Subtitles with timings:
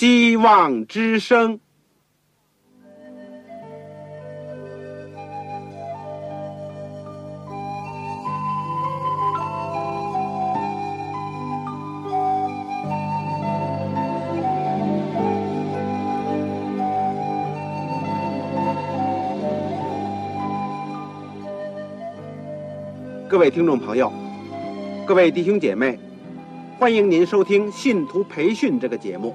[0.00, 1.58] 希望之声。
[23.28, 24.12] 各位听众朋友，
[25.04, 25.98] 各位弟兄姐妹，
[26.78, 29.34] 欢迎您收听信徒培训这个节目。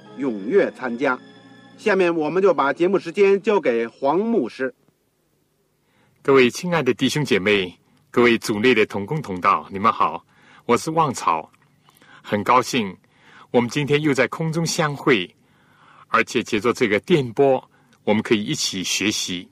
[0.21, 1.19] 踊跃参加。
[1.77, 4.73] 下面我们就把节目时间交给黄牧师。
[6.21, 7.75] 各位亲爱的弟兄姐妹，
[8.11, 10.23] 各位组内的同工同道，你们好，
[10.65, 11.51] 我是旺草，
[12.21, 12.95] 很高兴
[13.49, 15.29] 我们今天又在空中相会，
[16.07, 17.61] 而且借着这个电波，
[18.03, 19.49] 我们可以一起学习，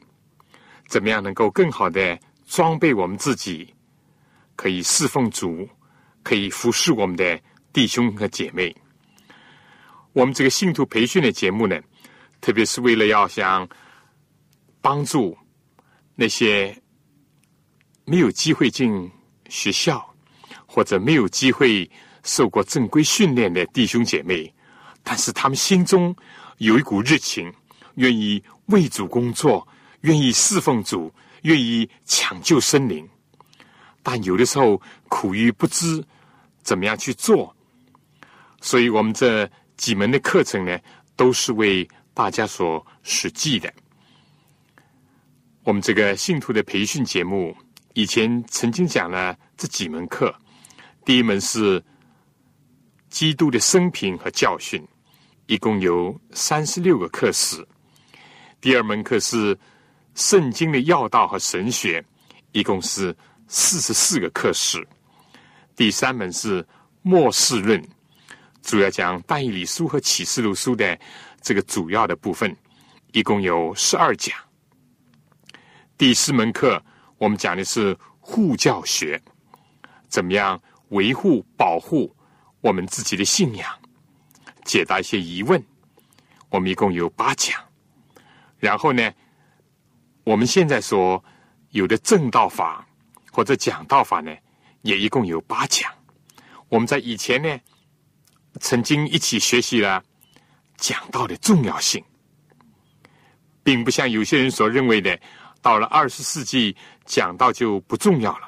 [0.88, 2.18] 怎么样能够更好的。
[2.46, 3.72] 装备我们自己，
[4.56, 5.70] 可以侍奉主，
[6.24, 7.40] 可以服侍我们的
[7.72, 8.76] 弟兄和姐妹。
[10.14, 11.80] 我们这个信徒培训的节目呢，
[12.42, 13.68] 特别是为了要想
[14.82, 15.38] 帮助
[16.16, 16.76] 那些
[18.06, 19.10] 没有机会进
[19.50, 20.04] 学校
[20.66, 21.90] 或者没有机会
[22.24, 24.54] 受过正规训练的弟兄姐妹，
[25.04, 26.16] 但是他们心中
[26.58, 27.52] 有一股热情，
[27.96, 29.68] 愿意为主工作，
[30.02, 31.12] 愿意侍奉主。
[31.44, 33.08] 愿意抢救生灵，
[34.04, 36.06] 但有的时候苦于不知
[36.64, 37.56] 怎么样去做，
[38.60, 39.50] 所以我们这
[39.80, 40.78] 几门的课程呢，
[41.16, 43.74] 都是为大家所实际的。
[45.64, 47.56] 我们这个信徒的培训节目，
[47.94, 50.36] 以前曾经讲了这几门课，
[51.06, 51.82] 第一门是
[53.10, 54.86] 基督的生平和教训，
[55.48, 57.64] 一共有三十六个课时；
[58.62, 59.58] 第二门课是。
[60.16, 62.04] 圣经的要道和神学，
[62.52, 63.16] 一共是
[63.48, 64.86] 四十四个课时。
[65.78, 66.68] 第三门是
[67.04, 67.82] 末世论，
[68.70, 70.96] 主要讲但以理书和启示录书的
[71.42, 72.56] 这个主要的部分，
[73.14, 74.38] 一共有十二讲。
[75.98, 76.80] 第四门课
[77.18, 79.20] 我们讲的是护教学，
[80.08, 82.16] 怎么样维护保护
[82.62, 83.68] 我们自己的信仰，
[84.66, 85.60] 解答一些疑问。
[86.50, 87.60] 我们一共有八讲，
[88.60, 89.12] 然后呢？
[90.26, 91.24] 我们现在所
[91.72, 92.88] 有的正道法
[93.32, 94.32] 或者讲道法呢，
[94.84, 95.92] 也一共有八讲。
[96.68, 97.60] 我们在以前呢，
[98.60, 100.04] 曾经一起学习了
[100.78, 102.04] 讲道的重要性，
[103.64, 105.20] 并不像有些人所认为的，
[105.62, 108.48] 到了二十世纪讲道就不重要了，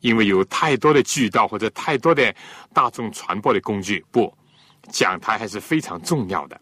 [0.00, 2.34] 因为有太多的渠道或者太多的
[2.72, 4.04] 大众传播的工具。
[4.10, 4.32] 不，
[4.90, 6.60] 讲台还是非常重要的。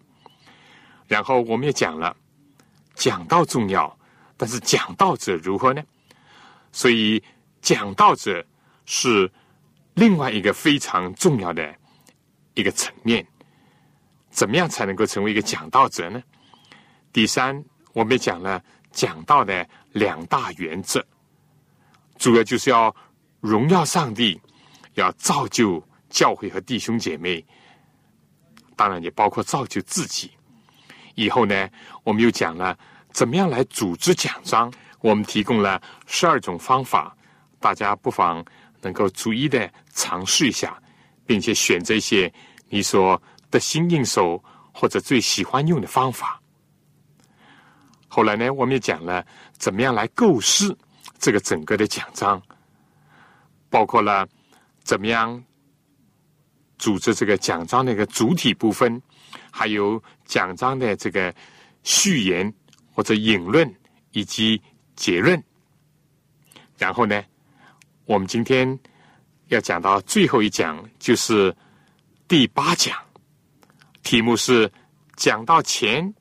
[1.06, 2.16] 然后我们也讲了
[2.94, 3.96] 讲道重要。
[4.36, 5.82] 但是讲道者如何呢？
[6.72, 7.22] 所以
[7.60, 8.42] 讲道者
[8.86, 9.30] 是
[9.92, 11.76] 另外一个非常重要的
[12.54, 13.26] 一个层面。
[14.30, 16.22] 怎么样才能够成为一个讲道者呢？
[17.12, 18.62] 第三，我们讲了
[18.92, 21.04] 讲道的两大原则，
[22.16, 22.94] 主要就是要
[23.40, 24.40] 荣耀上帝，
[24.94, 27.44] 要造就教会和弟兄姐妹，
[28.76, 30.30] 当然也包括造就自己。
[31.16, 31.68] 以后呢，
[32.04, 32.78] 我们又讲了。
[33.12, 34.72] 怎么样来组织讲章？
[35.00, 37.12] 我们提供了十二种方法，
[37.58, 38.44] 大家不妨
[38.82, 40.80] 能够逐一的尝试一下，
[41.26, 42.32] 并且选择一些
[42.68, 43.20] 你所
[43.50, 44.42] 得心应手
[44.72, 46.40] 或者最喜欢用的方法。
[48.08, 50.76] 后来呢，我们也讲了怎么样来构思
[51.18, 52.40] 这个整个的讲章，
[53.68, 54.28] 包括了
[54.82, 55.42] 怎么样
[56.78, 59.00] 组织这个讲章的一个主体部分，
[59.50, 61.34] 还有讲章的这个
[61.82, 62.52] 序言。
[62.92, 63.72] 或者引论
[64.10, 64.60] 以及
[64.94, 65.42] 结论，
[66.76, 67.24] 然后呢，
[68.04, 68.78] 我们今天
[69.50, 71.54] 要讲到最后一讲，就是
[72.28, 72.96] 第八讲，
[74.04, 74.70] 题目是
[75.16, 76.14] 讲到前、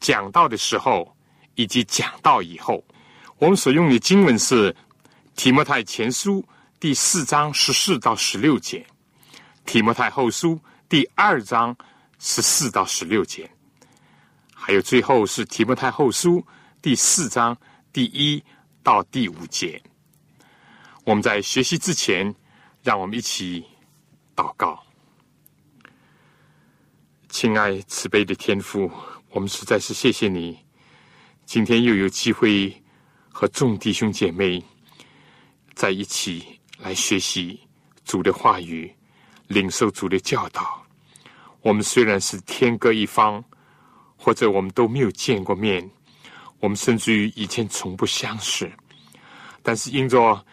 [0.00, 1.16] 讲到的时候
[1.54, 2.84] 以及讲到以后。
[3.38, 4.72] 我们所用的经文是
[5.36, 6.42] 《提摩太前书》
[6.80, 8.84] 第四章十四到十六节，
[9.64, 10.56] 《提摩太后书》
[10.88, 11.74] 第二章
[12.18, 13.48] 十四到十六节。
[14.52, 16.44] 还有最后是提摩太后书
[16.82, 17.56] 第四章
[17.92, 18.42] 第一
[18.82, 19.80] 到第五节。
[21.10, 22.32] 我们在学习之前，
[22.84, 23.64] 让我们一起
[24.36, 24.80] 祷告。
[27.28, 28.88] 亲爱慈悲的天父，
[29.30, 30.56] 我们实在是谢谢你，
[31.44, 32.72] 今天又有机会
[33.28, 34.62] 和众弟兄姐妹
[35.74, 37.58] 在一起来学习
[38.04, 38.94] 主的话语，
[39.48, 40.80] 领受主的教导。
[41.60, 43.44] 我们虽然是天各一方，
[44.16, 45.90] 或者我们都没有见过面，
[46.60, 48.70] 我们甚至于以前从不相识，
[49.60, 50.46] 但是因着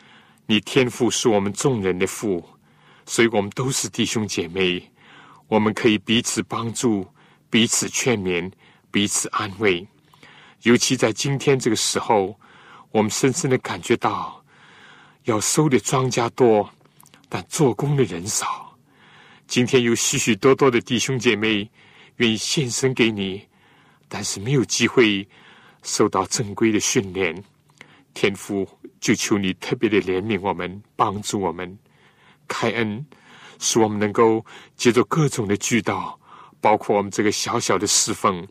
[0.50, 2.42] 你天父是我们众人的父，
[3.06, 4.82] 所以我们都是弟兄姐妹。
[5.50, 7.06] 我们可以彼此帮助、
[7.50, 8.50] 彼此劝勉、
[8.90, 9.86] 彼此安慰。
[10.62, 12.40] 尤其在今天这个时候，
[12.92, 14.42] 我们深深的感觉到，
[15.26, 16.70] 要收的庄稼多，
[17.28, 18.74] 但做工的人少。
[19.48, 21.70] 今天有许许多多的弟兄姐妹
[22.18, 23.46] 愿意献身给你，
[24.08, 25.28] 但是没有机会
[25.84, 27.44] 受到正规的训练。
[28.20, 28.68] 天父，
[29.00, 31.78] 就求你特别的怜悯我们，帮助我们，
[32.48, 33.06] 开恩。
[33.60, 34.44] 使我们能够
[34.76, 36.20] 借着各种的渠道，
[36.60, 38.48] 包括我们这个小小的侍奉，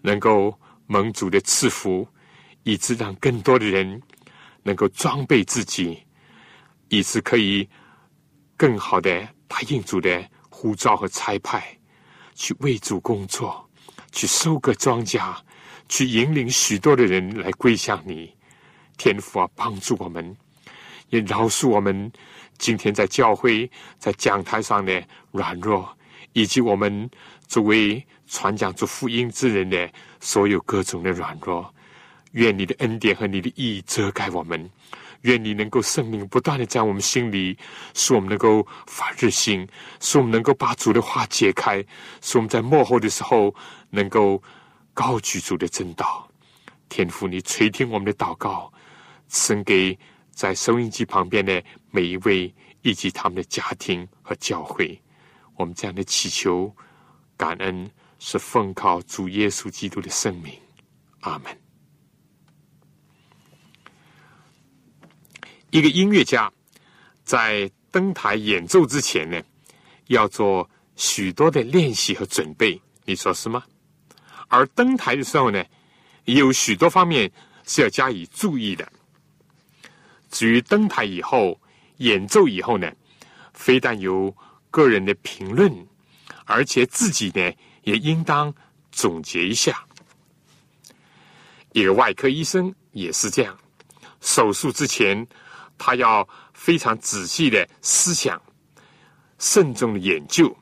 [0.00, 2.08] 能够蒙主的赐福，
[2.62, 4.00] 以致让更多的人
[4.62, 6.02] 能够装备自己，
[6.88, 7.68] 以致可以
[8.56, 11.62] 更好的答应主的呼召和差派，
[12.34, 13.68] 去为主工作，
[14.12, 15.36] 去收割庄稼，
[15.90, 18.34] 去引领许多的人来归向你。
[18.96, 20.36] 天父啊，帮助我们，
[21.08, 22.10] 也饶恕我们。
[22.56, 23.68] 今天在教会，
[23.98, 25.02] 在讲台上的
[25.32, 25.88] 软弱，
[26.32, 27.10] 以及我们
[27.48, 31.74] 作为传讲主福音之人的所有各种的软弱，
[32.32, 34.70] 愿你的恩典和你的意义遮盖我们。
[35.22, 37.56] 愿你能够圣灵不断的在我们心里，
[37.94, 39.66] 使我们能够发热心，
[39.98, 41.82] 使我们能够把主的话解开，
[42.20, 43.54] 使我们在幕后的时候
[43.88, 44.42] 能够
[44.92, 46.28] 高举主的正道。
[46.90, 48.70] 天父，你垂听我们的祷告，
[49.28, 49.98] 赐给。
[50.36, 51.62] 在收音机旁边的
[51.92, 55.00] 每一位，以及他们的家庭和教会，
[55.54, 56.74] 我们这样的祈求、
[57.36, 57.88] 感恩，
[58.18, 60.52] 是奉靠主耶稣基督的圣名。
[61.20, 61.56] 阿门。
[65.70, 66.52] 一个音乐家
[67.22, 69.40] 在登台演奏之前呢，
[70.08, 73.62] 要做许多的练习和准备，你说是吗？
[74.48, 75.64] 而登台的时候呢，
[76.24, 77.30] 也有许多方面
[77.64, 78.92] 是要加以注意的。
[80.34, 81.60] 至于登台以后
[81.98, 82.92] 演奏以后呢，
[83.52, 84.36] 非但有
[84.68, 85.72] 个人的评论，
[86.44, 87.52] 而且自己呢
[87.84, 88.52] 也应当
[88.90, 89.86] 总结一下。
[91.70, 93.56] 一个外科医生也是这样，
[94.20, 95.24] 手术之前
[95.78, 98.42] 他要非常仔细的思想、
[99.38, 100.52] 慎重的研究，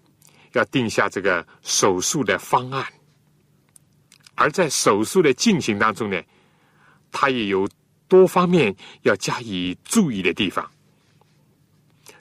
[0.53, 2.87] 要定下这个手术的方案。
[4.35, 6.23] 而在手术的进行当中呢，
[7.11, 7.67] 他也有。
[8.13, 10.71] 多方面要加以注意的地方。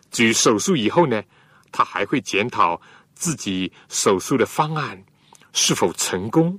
[0.10, 1.22] 至于手术以后呢，
[1.70, 2.80] 他还会检讨
[3.14, 5.04] 自己手术的方案
[5.52, 6.58] 是否成功。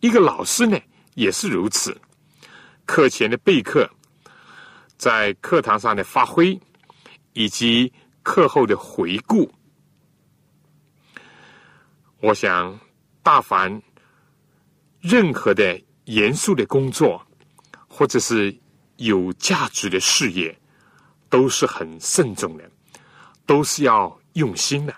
[0.00, 0.78] 一个老师呢
[1.14, 1.98] 也是如此，
[2.84, 3.90] 课前的备课，
[4.98, 6.60] 在课堂上的发挥，
[7.32, 7.90] 以及
[8.22, 9.50] 课后的回顾，
[12.20, 12.78] 我想，
[13.22, 13.82] 大凡
[15.00, 17.24] 任何的严肃的工作。
[17.98, 18.56] 或者是
[18.98, 20.56] 有价值的事业，
[21.28, 22.70] 都是很慎重的，
[23.44, 24.94] 都是要用心的。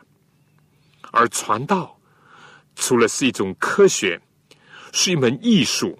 [1.11, 1.99] 而传道，
[2.77, 4.21] 除了是一种科学，
[4.93, 5.99] 是一门艺术，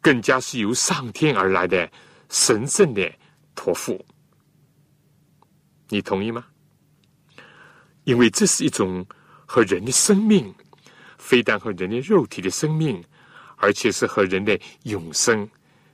[0.00, 1.90] 更加是由上天而来的
[2.28, 3.12] 神圣的
[3.56, 4.00] 托付。
[5.88, 6.46] 你同意吗？
[8.04, 9.04] 因为这是一种
[9.44, 10.54] 和人的生命，
[11.18, 13.02] 非但和人的肉体的生命，
[13.56, 15.50] 而且是和人的永生。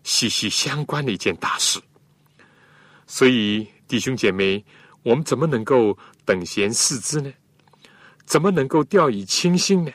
[0.07, 1.81] 息息相关的一件大事，
[3.09, 4.65] 所以弟兄姐妹，
[5.03, 7.33] 我们怎么能够等闲视之呢？
[8.25, 9.91] 怎么能够掉以轻心呢？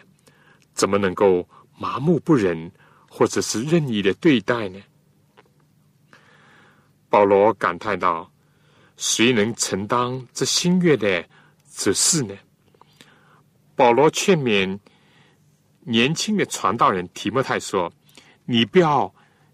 [0.73, 2.69] 怎么能够麻木不仁，
[3.09, 4.81] 或者是任意的对待呢？
[7.07, 8.29] 保罗感叹道
[8.97, 11.25] ：“谁能承担这新月的
[11.73, 12.35] 这事呢？”
[13.77, 14.77] 保罗劝勉
[15.79, 17.89] 年轻的传道人提摩太说
[18.43, 19.09] ：“你不要。”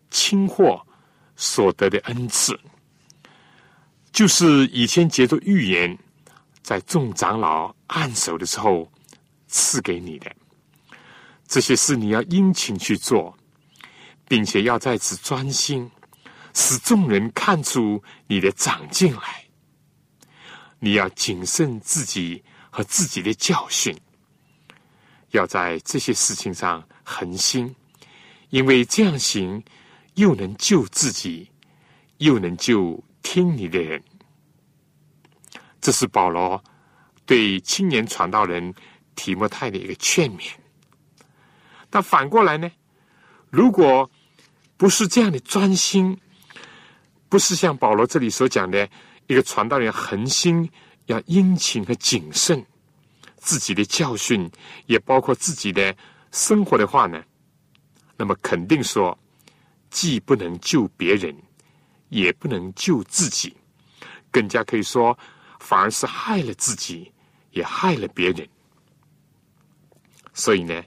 [0.10, 0.82] 轻获
[1.36, 2.60] 所得的恩赐，
[4.12, 5.98] 就是以前结作预言，
[6.62, 8.92] 在众长老按手的时候
[9.48, 10.36] 赐给你的。
[11.48, 13.38] 这些事你要殷勤去做，
[14.28, 15.90] 并且要在此专心，
[16.54, 19.46] 使众人看出你的长进来。
[20.80, 23.96] 你要谨慎自己和自己的教训，
[25.32, 27.76] 要在这些事情上恒心，
[28.50, 29.64] 因为这样行。
[30.18, 31.48] 又能救自己，
[32.18, 34.04] 又能救听你的人，
[35.80, 36.62] 这是保罗
[37.24, 38.74] 对青年传道人
[39.16, 40.50] 提摩太的一个劝勉。
[41.92, 42.70] 但反过来呢，
[43.52, 44.10] 如果
[44.76, 46.20] 不是这样的专心，
[47.30, 48.90] 不是像保罗这里所讲的
[49.28, 50.68] 一个传道人恒心
[51.06, 52.66] 要殷勤和谨慎，
[53.38, 54.50] 自己的教训
[54.88, 55.96] 也包括自己的
[56.32, 57.24] 生活的话呢，
[58.18, 59.16] 那么肯定说，
[59.90, 61.36] 既不能救别人，
[62.10, 63.56] 也不能救自己，
[64.32, 65.18] 更加可以说，
[65.60, 67.12] 反而是害了自己，
[67.52, 68.48] 也害了别人。
[70.34, 70.84] 所以呢，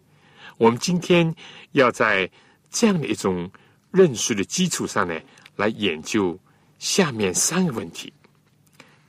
[0.57, 1.35] 我们今天
[1.73, 2.30] 要在
[2.71, 3.50] 这样的一种
[3.90, 5.21] 认识的基础上呢。
[5.57, 6.40] 来研究
[6.78, 8.11] 下面三个问题。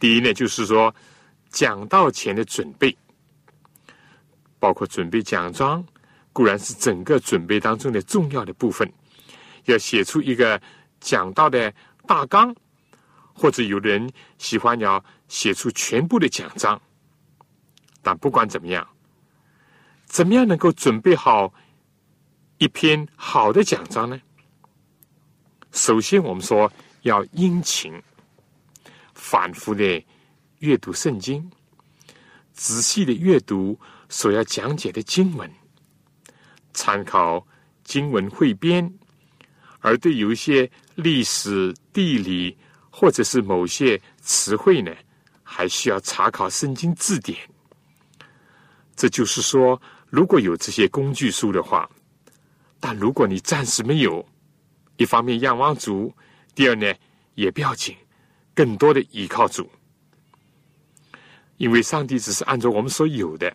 [0.01, 0.93] 第一呢，就是说
[1.50, 2.93] 讲道前的准备，
[4.60, 5.81] 包括准备讲章，
[6.33, 8.91] 固然是整个准备当中的重要的部分。
[9.65, 10.62] 要写出一个
[11.00, 11.74] 讲道的
[12.08, 12.56] 大纲，
[13.34, 16.82] 或者有的人喜欢要写出全部的讲章。
[18.01, 18.88] 但不管怎么样，
[20.06, 21.53] 怎么样能够准备好
[22.58, 24.20] 一篇好的讲章呢？
[25.72, 26.72] 首先，我们说
[27.03, 28.01] 要殷勤、
[29.13, 30.03] 反复的
[30.60, 31.50] 阅读圣经，
[32.53, 35.50] 仔细的阅读所要讲解的经文，
[36.74, 37.48] 参考
[37.84, 38.94] 经文汇编，
[39.81, 42.57] 而对有一些历史、地理
[42.89, 44.91] 或者是某些词汇呢，
[45.43, 47.38] 还需要查考圣经字典。
[48.95, 51.89] 这就是说，如果有这些工具书的话，
[52.79, 54.25] 但如果你暂时没有，
[54.97, 56.13] 一方面仰望主，
[56.53, 56.93] 第二呢
[57.33, 57.95] 也不要紧，
[58.53, 59.67] 更多的依靠主，
[61.57, 63.51] 因为上帝只是按照我们所有的，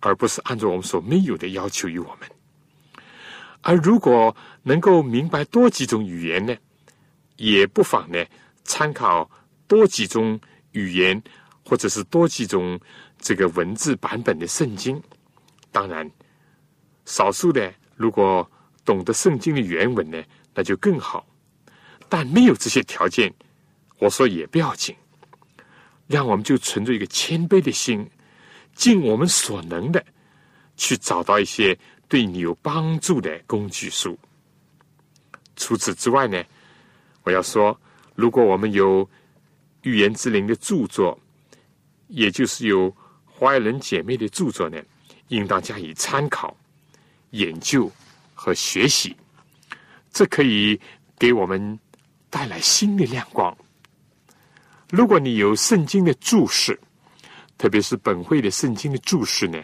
[0.00, 2.28] 而不是按照我们所没有的要求于我们。
[3.64, 6.54] 而如果能够明白多几种语言呢，
[7.36, 8.24] 也不妨呢
[8.62, 9.28] 参考
[9.66, 10.40] 多几种
[10.72, 11.20] 语言，
[11.64, 12.78] 或者是多几种
[13.18, 15.02] 这个文字版本的圣经。
[15.72, 16.08] 当然，
[17.04, 18.48] 少数的如果。
[18.86, 20.22] 懂得圣经的原文呢，
[20.54, 21.26] 那就更好。
[22.06, 23.32] 但没有这些条件，
[23.98, 24.94] 我说也不要紧。
[26.06, 28.06] 让我们就存着一个谦卑的心，
[28.74, 30.04] 尽我们所能的
[30.76, 34.18] 去找到一些对你有帮助的工具书。
[35.56, 36.42] 除此之外呢，
[37.22, 37.78] 我要说，
[38.14, 39.08] 如果我们有
[39.82, 41.18] 预言之灵的著作，
[42.08, 42.94] 也就是有
[43.24, 44.82] 华人姐妹的著作呢，
[45.28, 46.56] 应当加以参考、
[47.30, 47.90] 研究。
[48.36, 49.16] 和学习，
[50.12, 50.78] 这可以
[51.18, 51.78] 给我们
[52.28, 53.56] 带来新的亮光。
[54.90, 56.78] 如果你有圣经的注释，
[57.56, 59.62] 特别是本会的圣经的注释呢，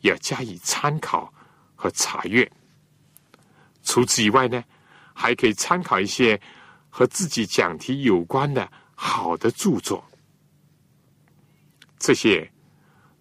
[0.00, 1.32] 要加以参考
[1.78, 2.50] 和查阅。
[3.84, 4.62] 除此以外呢，
[5.14, 6.38] 还可以参考一些
[6.90, 10.04] 和自己讲题有关的好的著作，
[11.96, 12.50] 这些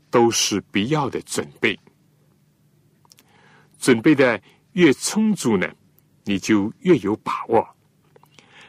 [0.09, 1.79] 都是必要的准备，
[3.79, 4.41] 准备的。
[4.73, 5.67] 越充足呢，
[6.23, 7.67] 你就越有把握，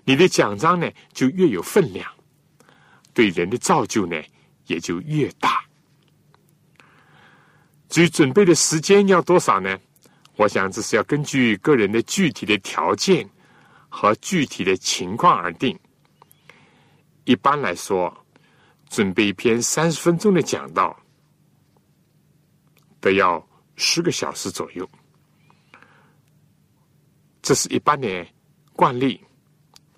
[0.04, 2.11] 你的奖章呢就越有分量，
[3.12, 4.16] 对人的造就呢
[4.68, 5.68] 也就越大。
[7.88, 9.78] 至于准备的时间要多少呢？
[10.37, 13.28] 我想这是要根据个人的具体的条件
[13.88, 15.78] 和具体的情况而定。
[17.25, 18.14] 一般来说，
[18.88, 20.97] 准备一篇三十分钟的讲道，
[23.00, 23.45] 得要
[23.76, 24.88] 十个小时左右。
[27.42, 28.26] 这是一般的
[28.75, 29.21] 惯例，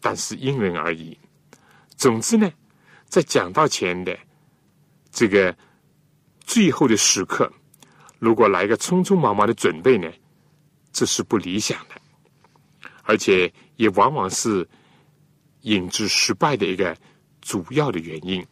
[0.00, 1.18] 但是因人而异。
[1.96, 2.50] 总之呢，
[3.06, 4.16] 在讲道前的
[5.10, 5.54] 这个
[6.40, 7.52] 最后的时刻，
[8.20, 10.08] 如果来个匆匆忙忙的准备呢，
[10.92, 12.00] 这是不理想的，
[13.02, 14.68] 而且也往往是
[15.62, 16.96] 引致失败的一个
[17.40, 18.46] 主要的原因。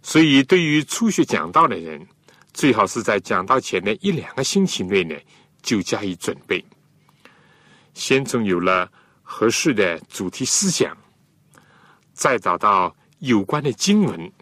[0.00, 2.06] 所以，对于初学讲道的人，
[2.54, 5.14] 最好是在讲道前的一两个星期内呢。
[5.62, 6.64] 就加以准备，
[7.92, 8.90] 先从有了
[9.22, 10.96] 合适的主题思想，
[12.14, 14.32] 再找到有关的经文，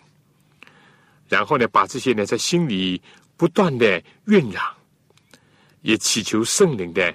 [1.28, 3.00] 然后呢，把这些呢在心里
[3.36, 4.62] 不断的酝酿，
[5.82, 7.14] 也祈求圣灵的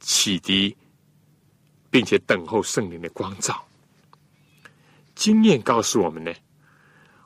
[0.00, 0.76] 启迪，
[1.90, 3.66] 并且等候圣灵的光照。
[5.14, 6.32] 经验告诉我们呢，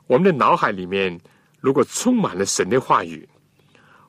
[0.06, 1.20] 我们的脑海里面
[1.60, 3.28] 如果充满了神的话语，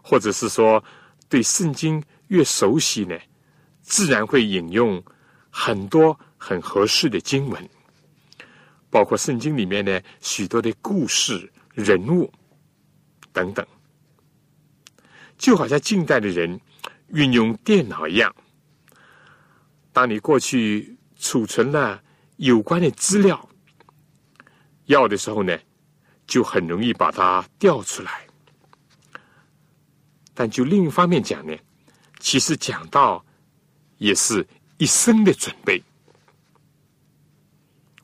[0.02, 0.84] 或者是说。
[1.30, 3.18] 对圣经越熟悉呢，
[3.82, 5.04] 自然会引用
[5.50, 7.70] 很多很合适的经文，
[8.92, 12.32] 包括圣经里面的许多的故事、人物
[13.32, 13.66] 等等，
[15.38, 16.60] 就好像近代的人
[17.08, 18.34] 运用电脑一样。
[19.92, 22.02] 当你过去储存了
[22.38, 23.50] 有关的资料，
[24.86, 25.58] 要的时候呢，
[26.28, 28.28] 就很容易把它调出来。
[30.34, 31.56] 但就另一方面讲呢，
[32.20, 33.24] 其实讲到
[33.98, 34.46] 也是
[34.78, 35.82] 一生的准备。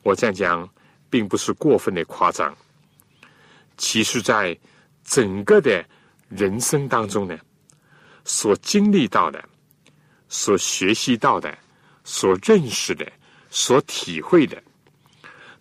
[0.02, 0.68] 我这样讲，
[1.08, 2.56] 并不是过分的夸张。
[3.80, 4.54] 其实，在
[5.02, 5.82] 整个的
[6.28, 7.34] 人生当中呢，
[8.26, 9.42] 所经历到的、
[10.28, 11.56] 所学习到的、
[12.04, 13.10] 所认识的、
[13.48, 14.62] 所体会的，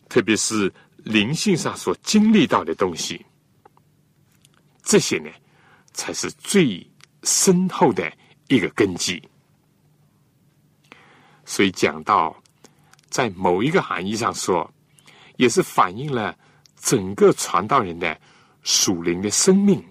[0.10, 3.26] 特别是灵性上所经历到的东西，
[4.84, 5.32] 这些呢，
[5.94, 6.86] 才是最
[7.24, 8.12] 深厚的
[8.50, 9.24] 一个根基。
[11.46, 12.36] 所以讲到。
[13.10, 14.72] 在某一个含义上说，
[15.38, 16.38] 也是反映了
[16.82, 18.20] 整个传道人的
[18.64, 19.84] 属灵的生命，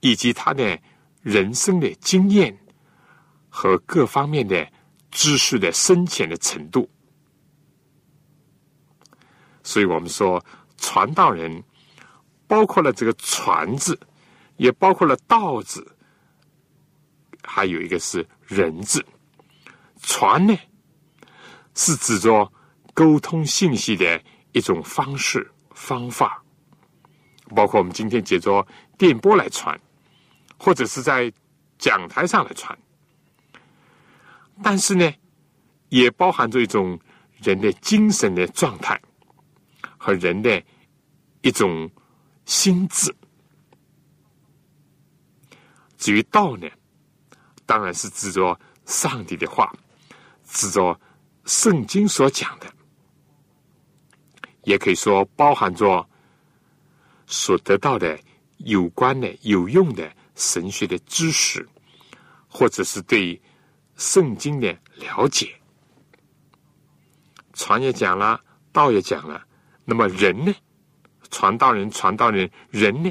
[0.00, 0.78] 以及他的
[1.22, 2.58] 人生的经验
[3.48, 4.66] 和各方面的
[5.10, 6.88] 知识的深浅的程度。
[9.62, 10.42] 所以我们说，
[10.78, 11.62] 传道人
[12.46, 13.98] 包括了这个“传”字，
[14.56, 15.86] 也包括了“道”字，
[17.42, 19.04] 还有一个是“人”字。
[20.00, 20.56] 传呢？
[21.74, 22.50] 是指着
[22.94, 24.20] 沟通信息的
[24.52, 26.42] 一种方式方法，
[27.54, 28.66] 包括我们今天借着
[28.98, 29.78] 电波来传，
[30.58, 31.32] 或者是在
[31.78, 32.76] 讲台上来传。
[34.60, 35.08] 但是呢，
[35.88, 36.98] 也包含着一种
[37.36, 39.00] 人的精神的状态
[39.96, 40.60] 和人的
[41.42, 41.88] 一种
[42.44, 43.14] 心智。
[45.96, 46.68] 至于道呢，
[47.64, 49.72] 当然是指着上帝的话，
[50.44, 51.00] 指着。
[51.44, 52.70] 圣经所讲的，
[54.68, 56.06] 也可以说包含着
[57.26, 58.20] 所得到的
[58.58, 61.66] 有关的、有用的神学的知识，
[62.46, 63.40] 或者是对
[63.96, 65.54] 圣经的了解。
[67.54, 68.38] 传也讲了，
[68.70, 69.42] 道也讲了，
[69.86, 70.54] 那么人呢？
[71.30, 73.10] 传道人、传道人，人呢？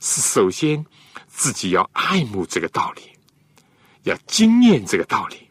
[0.00, 0.84] 是首先
[1.28, 3.02] 自己要爱慕这个道理，
[4.02, 5.48] 要经验这个道理。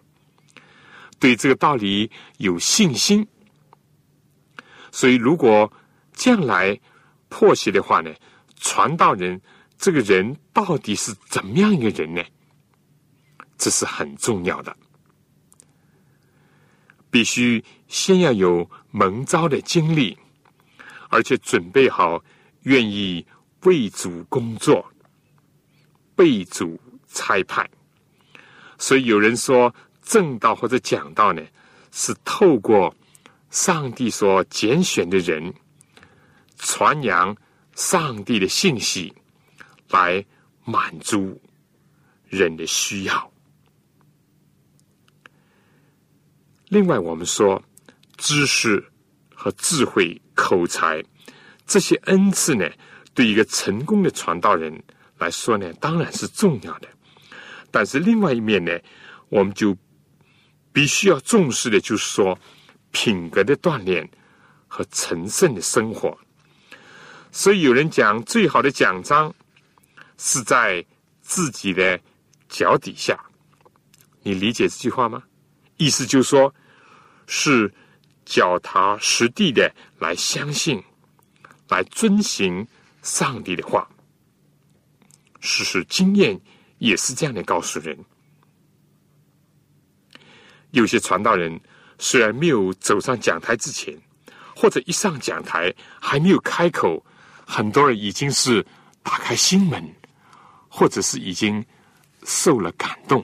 [1.18, 3.26] 对这个道理有信心，
[4.96, 5.70] 所以如果
[6.14, 6.80] 这样来
[7.28, 8.10] 破析的话呢，
[8.62, 9.42] 传道人
[9.78, 12.24] 这个人到底是怎么样一个人呢？
[13.58, 14.74] 这是很重要的，
[17.12, 20.18] 必须先要有蒙召的经历，
[21.10, 22.24] 而且准备好
[22.62, 23.26] 愿意
[23.64, 24.90] 为主工作、
[26.16, 26.80] 被主
[27.10, 27.70] 差派。
[28.78, 29.76] 所以有人说。
[30.08, 31.42] 正道或者讲道呢，
[31.92, 32.96] 是透过
[33.56, 35.54] 上帝所拣选的人
[36.58, 37.34] 传扬
[37.74, 39.14] 上帝的信息，
[39.88, 40.26] 来
[40.66, 41.42] 满足
[42.28, 43.32] 人的需要。
[46.68, 47.64] 另外，我们说
[48.18, 48.86] 知识
[49.34, 51.02] 和智慧、口才
[51.66, 52.70] 这些恩赐呢，
[53.14, 54.84] 对一个成功的传道人
[55.18, 56.90] 来说呢，当然是重要的。
[57.72, 58.78] 但是另外一面呢，
[59.30, 59.78] 我们就。
[60.74, 62.38] 必须要重视的，就是说
[62.96, 64.10] 品格的锻炼
[64.70, 66.18] 和成圣的生活。
[67.30, 69.36] 所以有人讲，最好的奖章
[70.18, 70.84] 是在
[71.22, 72.00] 自己的
[72.48, 73.20] 脚底下。
[74.24, 75.22] 你理解这句话吗？
[75.76, 76.56] 意思就是说，
[77.28, 77.70] 是
[78.24, 80.82] 脚踏实地的来相信、
[81.68, 82.66] 来遵行
[83.02, 83.86] 上帝的话。
[85.42, 86.40] 事实经验
[86.78, 88.00] 也是这样的告诉人。
[90.72, 91.60] 有些传道人
[91.98, 93.98] 虽然没有走上讲台之前，
[94.56, 97.04] 或者一上讲台还没有开口，
[97.46, 98.66] 很多人已经是
[99.02, 99.84] 打开心门，
[100.68, 101.66] 或者是已经
[102.24, 103.24] 受了感动。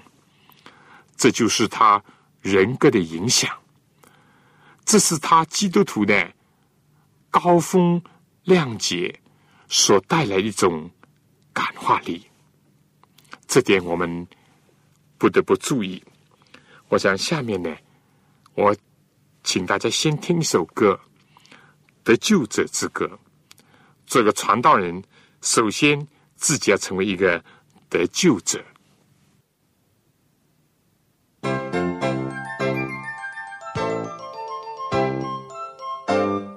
[1.17, 2.03] 这就是他
[2.41, 3.55] 人格的影响，
[4.86, 6.34] 这是他基督徒的
[7.29, 8.01] 高风
[8.43, 9.19] 亮节
[9.67, 10.89] 所带来的一种
[11.53, 12.25] 感化力。
[13.47, 14.27] 这点我们
[15.17, 16.01] 不得不注意。
[16.88, 17.75] 我想下面呢，
[18.54, 18.76] 我
[19.44, 21.00] 请大家先听一首歌
[22.04, 23.06] 《得救者之歌》。
[24.06, 25.02] 做个传道人，
[25.42, 27.44] 首先自己要成为一个
[27.90, 28.62] 得救者。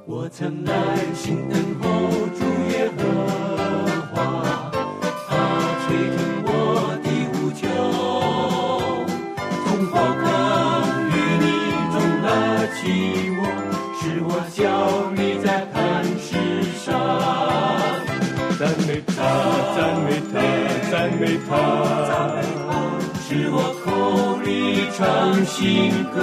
[0.06, 1.88] 我曾耐心等候
[2.30, 3.04] 主耶和
[12.84, 13.40] 起我，
[13.98, 14.60] 是我脚
[15.16, 16.28] 立在磐石
[16.84, 16.92] 上，
[18.58, 19.16] 赞美他，
[19.74, 20.34] 赞美他，
[20.90, 21.50] 赞美他，
[23.26, 23.88] 是我口
[24.44, 24.46] 里
[24.94, 25.00] 唱
[25.46, 25.56] 新
[26.12, 26.16] 歌。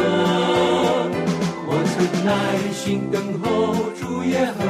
[1.65, 2.29] 我曾耐
[2.71, 4.61] 心等候主耶和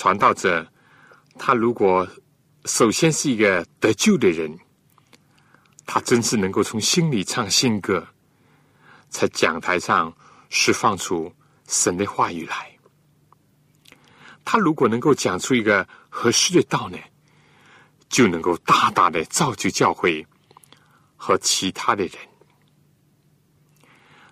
[0.00, 0.66] 传道者，
[1.38, 2.08] 他如果
[2.64, 4.58] 首先是一个得救的人，
[5.84, 8.08] 他真是能够从心里唱新歌，
[9.10, 10.10] 在讲台上
[10.48, 11.30] 释放出
[11.68, 12.74] 神的话语来。
[14.42, 16.96] 他如果能够讲出一个合适的道呢，
[18.08, 20.26] 就能够大大的造就教会
[21.14, 22.14] 和其他的人。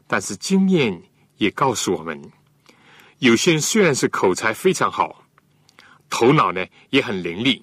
[0.07, 0.99] 但是经验
[1.37, 2.19] 也告诉我们，
[3.19, 5.27] 有些人虽然是口才非常好，
[6.19, 7.63] 头脑呢也很伶俐，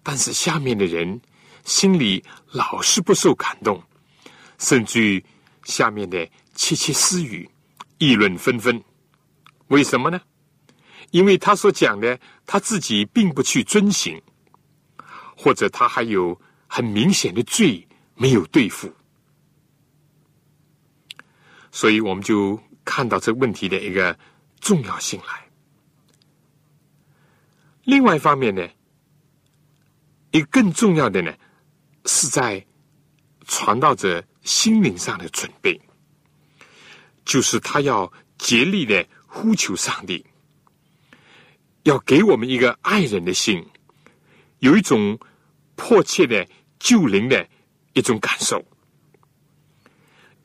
[0.00, 1.20] 但是下面的人
[1.64, 3.82] 心里老是不受感动，
[4.58, 5.24] 甚至于
[5.64, 7.50] 下面的窃窃私语、
[7.98, 8.80] 议论纷纷。
[9.66, 10.20] 为什么呢？
[11.10, 14.22] 因为他所讲的他自己并不去遵行，
[15.36, 18.88] 或者他还有很明显的罪没有对付，
[21.72, 24.16] 所以我们就看到这问题的一个
[24.60, 25.49] 重要性来。
[27.90, 28.68] 另外一方面呢，
[30.30, 31.34] 也更重要的呢，
[32.04, 32.64] 是在
[33.48, 35.80] 传道者心灵上的准备，
[37.24, 40.24] 就是他要竭力的呼求上帝，
[41.82, 43.66] 要给我们一个爱人的心，
[44.60, 45.18] 有一种
[45.74, 46.46] 迫切的
[46.78, 47.44] 救灵的
[47.94, 48.64] 一种感受，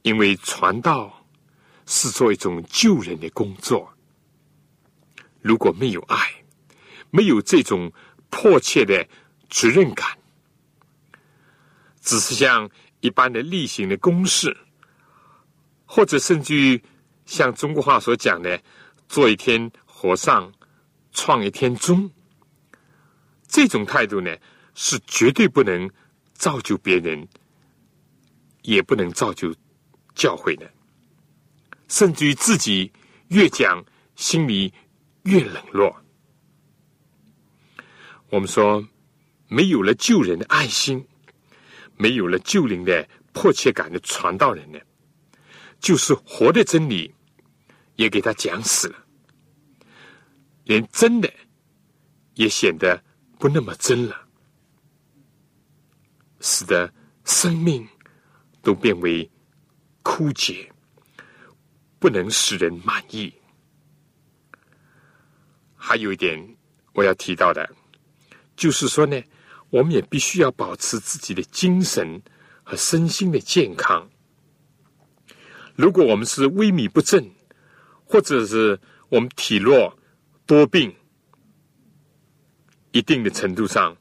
[0.01, 1.27] 因为传道
[1.85, 3.93] 是做一种救人的工作，
[5.41, 6.41] 如果没有爱。
[7.11, 7.91] 没有这种
[8.29, 9.07] 迫切的
[9.49, 10.17] 责任感，
[12.01, 14.55] 只是像一般的例行的公事，
[15.85, 16.81] 或者甚至于
[17.25, 18.61] 像中国话所讲的
[19.07, 20.51] “做一天和尚
[21.11, 22.09] 创一天钟”，
[23.47, 24.35] 这种态度呢，
[24.73, 25.89] 是绝对不能
[26.33, 27.27] 造就别人，
[28.63, 29.55] 也不能造就
[30.13, 30.69] 教会的，
[31.87, 32.91] 甚至于自己
[33.29, 33.83] 越讲，
[34.15, 34.73] 心里
[35.23, 35.95] 越冷落。
[38.35, 38.85] 我们说，
[39.47, 41.07] 没有了救人的爱心，
[41.95, 44.79] 没有了救灵的迫切感的传道人呢，
[45.79, 47.15] 就是活的真理
[47.95, 49.05] 也给他讲死了，
[50.65, 51.33] 连真的
[52.33, 53.01] 也显得
[53.39, 54.27] 不那么真了，
[56.41, 56.93] 使得
[57.23, 57.87] 生命
[58.61, 59.31] 都变为
[60.03, 60.69] 枯竭，
[61.99, 63.33] 不能使人满意。
[65.77, 66.57] 还有一点
[66.91, 67.73] 我要提到的。
[68.55, 69.21] 就是说呢，
[69.69, 72.21] 我们也必须要保持自己的精神
[72.63, 74.09] 和身心的健康。
[75.75, 77.29] 如果我们是萎靡不振，
[78.05, 79.93] 或者是我们体弱
[80.45, 80.95] 多病，
[82.91, 83.95] 一定的程度上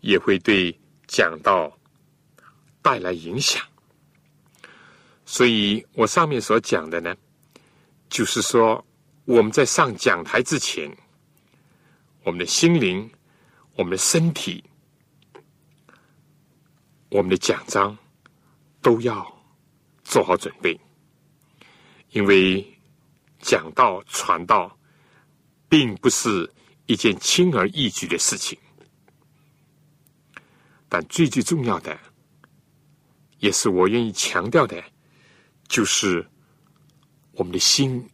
[0.00, 1.78] 也会对讲道
[2.82, 3.64] 带来影响。
[5.24, 7.14] 所以我上面所讲的呢，
[8.08, 8.84] 就是说
[9.24, 10.90] 我们在上讲台之前，
[12.24, 13.08] 我们的心灵。
[13.80, 14.62] 我们的身体，
[17.08, 17.96] 我们的奖章
[18.82, 19.26] 都要
[20.04, 20.78] 做好准备，
[22.10, 22.78] 因为
[23.38, 24.78] 讲道传道
[25.66, 26.52] 并不是
[26.84, 28.58] 一件轻而易举的事情。
[30.90, 31.98] 但最最重要的，
[33.38, 34.84] 也是我愿意强调的，
[35.68, 36.28] 就是
[37.32, 38.06] 我们的心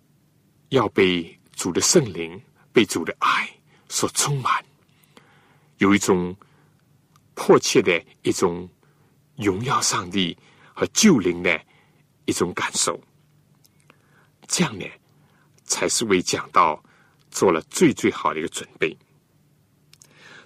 [0.68, 2.40] 要被主的圣灵、
[2.72, 3.50] 被主的爱
[3.88, 4.64] 所充满。
[5.78, 6.34] 有一种
[7.34, 8.68] 迫切的一种
[9.36, 10.36] 荣耀上帝
[10.74, 11.60] 和救灵的
[12.24, 12.98] 一种感受，
[14.48, 14.86] 这样呢，
[15.64, 16.82] 才是为讲道
[17.30, 18.96] 做了最最好的一个准备。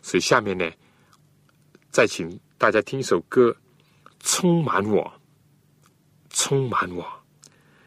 [0.02, 0.70] 所以下面呢，
[1.90, 3.50] 再请大家听一首歌，
[4.20, 5.04] 《充满我》，
[6.30, 7.06] 充满我，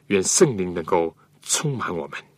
[0.08, 2.33] 愿圣灵能够充满我们。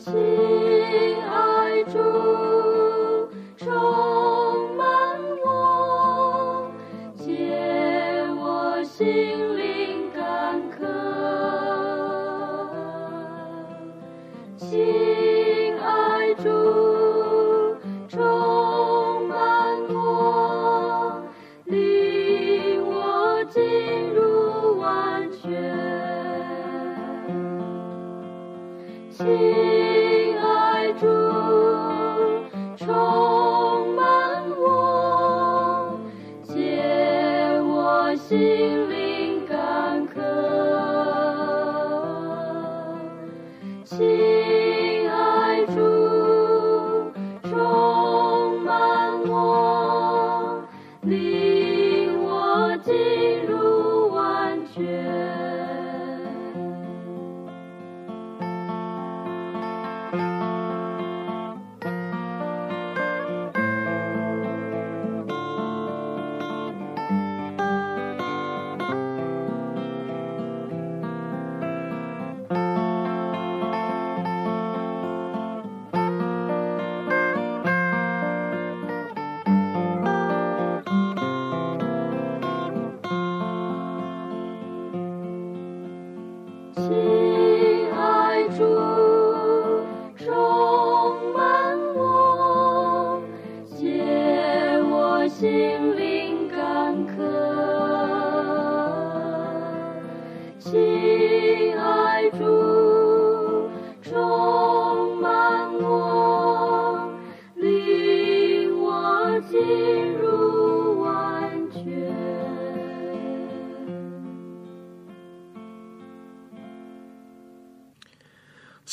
[0.00, 0.10] 亲。
[1.28, 2.29] 爱主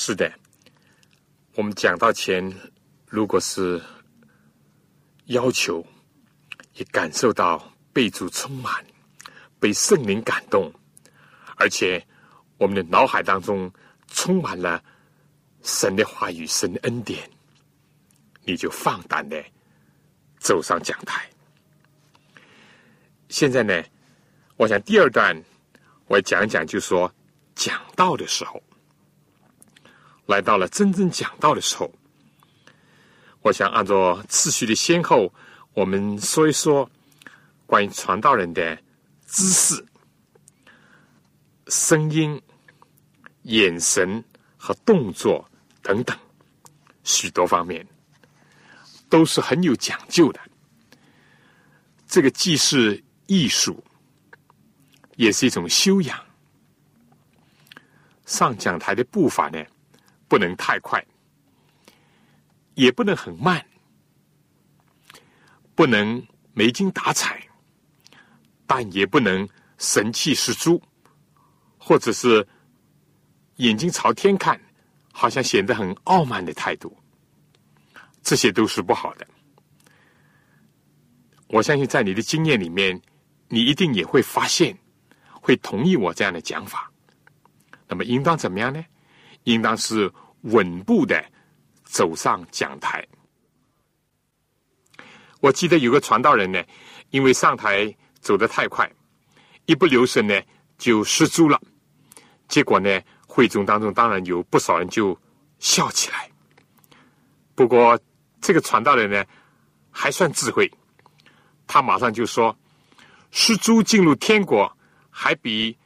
[0.08, 0.32] 是的，
[1.56, 2.50] 我们讲到前，
[3.10, 3.82] 如果是
[5.26, 5.86] 要求，
[6.76, 8.86] 也感受到被主充满，
[9.60, 10.72] 被圣灵感动，
[11.58, 12.02] 而且
[12.56, 13.70] 我们的脑海当中
[14.08, 14.82] 充满了
[15.62, 17.30] 神的话语、神的恩典，
[18.46, 19.44] 你就放胆的
[20.40, 21.30] 走上讲台。
[23.28, 23.84] 现在呢，
[24.56, 25.36] 我想第二段
[26.06, 27.14] 我讲讲，就说
[27.56, 28.64] 讲道的时候。
[30.28, 31.92] 来到了真正讲道的时候，
[33.42, 35.34] 我想按照次序的先后，
[35.74, 36.90] 我们说一说
[37.66, 38.78] 关于传道人的
[39.26, 39.86] 姿势、
[41.68, 42.42] 声音、
[43.44, 44.24] 眼神
[44.58, 45.50] 和动作
[45.82, 46.18] 等等
[47.06, 47.88] 许多方面，
[49.08, 50.42] 都是很有讲究的。
[52.06, 53.82] 这个既是艺术，
[55.16, 56.20] 也是一种修养。
[58.26, 59.66] 上讲台的步伐呢？
[60.28, 61.04] 不能太快，
[62.76, 63.66] 也不能很慢，
[65.74, 67.42] 不能没精打采，
[68.66, 70.82] 但也不能神气十足，
[71.78, 72.46] 或者是
[73.58, 74.60] 眼睛朝天看，
[75.12, 76.96] 好像显得很傲慢的态度，
[78.22, 79.28] 这些都是不好的。
[81.48, 83.02] 我相信在你的经验里面，
[83.48, 84.78] 你一定也会发现，
[85.42, 86.92] 会同意我这样的讲法。
[87.88, 88.84] 那么，应当怎么样呢？
[89.54, 91.24] 应当是稳步的
[91.86, 93.06] 走上讲台。
[95.40, 96.62] 我记得有个传道人呢，
[97.12, 98.92] 因为上台走得太快，
[99.66, 100.38] 一不留神呢
[100.78, 101.62] 就失足了。
[102.50, 105.18] 结果呢，会众当中当然有不少人就
[105.60, 106.30] 笑起来。
[107.56, 107.98] 不过
[108.42, 109.24] 这个传道人呢
[109.90, 110.70] 还算智慧，
[111.66, 112.54] 他马上就说
[113.32, 114.70] ：“失足进入天国，
[115.10, 115.78] 还比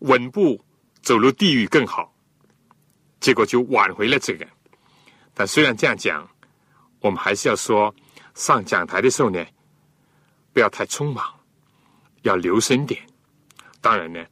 [0.00, 0.62] 稳步
[1.00, 2.12] 走入地狱更好。”
[3.26, 4.46] 结果就挽回了这个，
[5.34, 6.24] 但虽然这样讲，
[7.00, 7.92] 我们还是要说，
[8.36, 9.44] 上讲台的时候呢，
[10.52, 11.24] 不要太匆忙，
[12.22, 13.04] 要留神点。
[13.80, 14.24] 当然呢，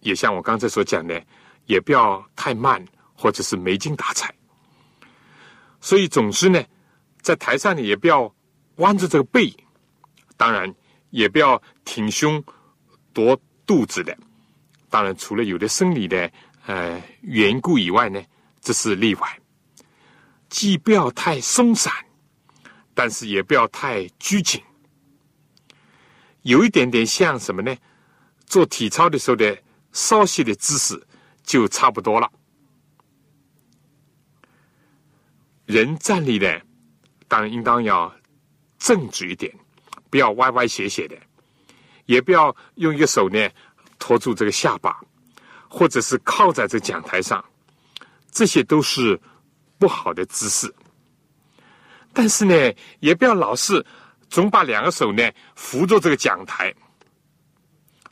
[0.00, 1.22] 也像我刚才所讲的，
[1.66, 2.82] 也不要太慢，
[3.14, 4.34] 或者是没精打采。
[5.78, 6.64] 所以，总之呢，
[7.20, 8.34] 在台上呢，也不要
[8.76, 9.54] 弯着这个背，
[10.38, 10.74] 当然
[11.10, 12.42] 也不要挺胸
[13.12, 14.16] 夺肚子的。
[14.88, 16.32] 当然，除了有的生理的。
[16.66, 18.22] 呃，缘故以外呢，
[18.60, 19.40] 这是例外。
[20.48, 21.92] 既不要太松散，
[22.94, 24.62] 但是也不要太拘谨，
[26.42, 27.76] 有一点点像什么呢？
[28.46, 29.58] 做体操的时候的
[29.92, 31.06] 稍息的姿势
[31.42, 32.30] 就差不多了。
[35.66, 36.60] 人站立呢，
[37.26, 38.14] 当然应当要
[38.78, 39.52] 正直一点，
[40.08, 41.18] 不要歪歪斜斜的，
[42.06, 43.50] 也不要用一个手呢
[43.98, 45.02] 托住这个下巴。
[45.76, 47.44] 或者是靠在这讲台上，
[48.30, 49.20] 这些都是
[49.76, 50.72] 不好的姿势。
[52.12, 52.54] 但是呢，
[53.00, 53.84] 也不要老是
[54.30, 56.72] 总把两个手呢扶着这个讲台。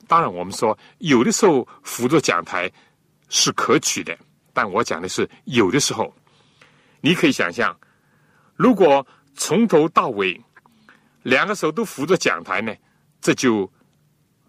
[0.09, 2.69] 当然，我们说有的时候扶着讲台
[3.29, 4.19] 是可取的，
[4.53, 6.13] 但我讲的是有的时候，
[7.01, 7.79] 你可以想象，
[8.57, 10.39] 如果从头到尾
[11.23, 12.75] 两个手都扶着讲台呢，
[13.21, 13.73] 这就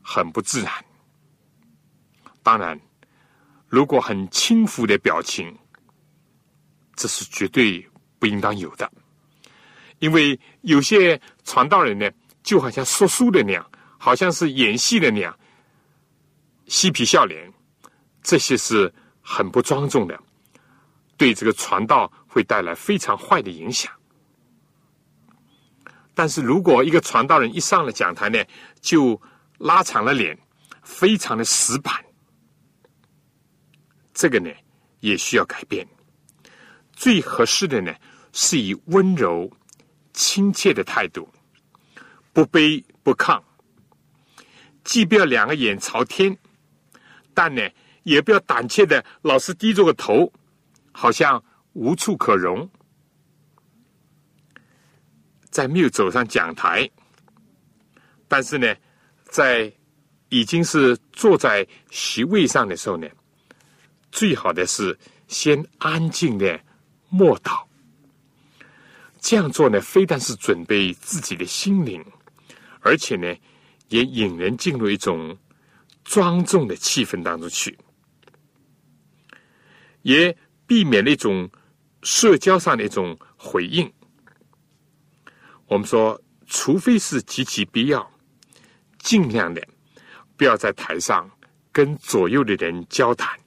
[0.01, 0.73] 很不自然。
[2.41, 2.77] 当然，
[3.73, 5.51] 如果很轻浮的表情，
[6.95, 7.83] 这是绝对
[8.19, 8.87] 不应当有的。
[9.97, 12.07] 因为有些传道人呢，
[12.43, 15.35] 就好像说书的那样，好像是演戏的那样，
[16.67, 17.51] 嬉皮笑脸，
[18.21, 20.21] 这些是很不庄重的，
[21.17, 23.91] 对这个传道会带来非常坏的影响。
[26.13, 28.37] 但是如果一个传道人一上了讲台呢，
[28.81, 29.19] 就
[29.57, 30.37] 拉长了脸，
[30.83, 32.05] 非常的死板，
[34.13, 34.49] 这个呢
[34.99, 35.87] 也需要改变。
[36.93, 37.93] 最合适的呢，
[38.31, 39.51] 是以温柔。
[40.15, 41.27] 亲切的态度，
[42.33, 43.41] 不卑不亢，
[44.83, 46.37] 既不要两个眼朝天，
[47.33, 47.67] 但呢，
[48.03, 50.31] 也不要胆怯的老是低着个头，
[50.91, 52.69] 好像无处可容。
[55.49, 56.87] 在没有走上讲台，
[58.27, 58.75] 但是呢，
[59.23, 59.73] 在
[60.29, 63.07] 已经是坐在席位上的时候呢，
[64.13, 64.95] 最好的是
[65.27, 66.61] 先安静的
[67.09, 67.65] 默祷。
[69.19, 72.05] 这样做呢，非但是准备自己的心灵，
[72.81, 73.35] 而且呢，
[73.87, 75.35] 也引人进入一种
[76.03, 77.75] 庄重的气氛当中去，
[80.03, 81.49] 也避免了一种
[82.03, 83.91] 社交上的一种回应。
[85.65, 88.11] 我们说，除非是极其必要，
[88.99, 89.67] 尽量的
[90.37, 91.27] 不要在台上
[91.71, 93.42] 跟左右的人交谈。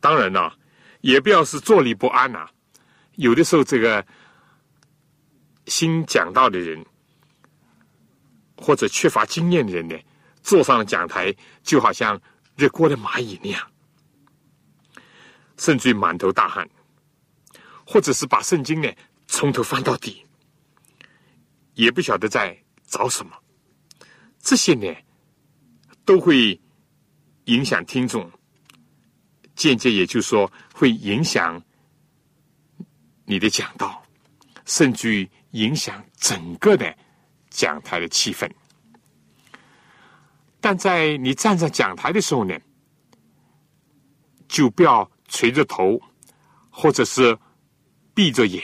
[0.00, 0.56] 当然了，
[1.02, 2.48] 也不要是坐立不安呐。
[3.16, 4.04] 有的时候，这个
[5.66, 6.84] 新讲道的人，
[8.56, 9.96] 或者缺乏经验的人呢，
[10.42, 12.18] 坐上了讲台，就好像
[12.56, 13.70] 热锅的蚂蚁那样，
[15.58, 16.68] 甚至于满头大汗，
[17.86, 18.90] 或者是把圣经呢
[19.26, 20.24] 从头翻到底，
[21.74, 23.32] 也不晓得在找什么。
[24.38, 24.96] 这些呢，
[26.06, 26.58] 都会
[27.44, 28.30] 影响听众，
[29.60, 31.62] 间接也就是说会影响。
[33.26, 34.02] 你的讲道，
[34.64, 36.96] 甚至于影响整个的
[37.50, 38.50] 讲台的气氛。
[40.60, 42.58] 但在你站在讲台的时候呢，
[44.48, 46.00] 就不要垂着头，
[46.70, 47.38] 或者是
[48.12, 48.60] 闭着眼，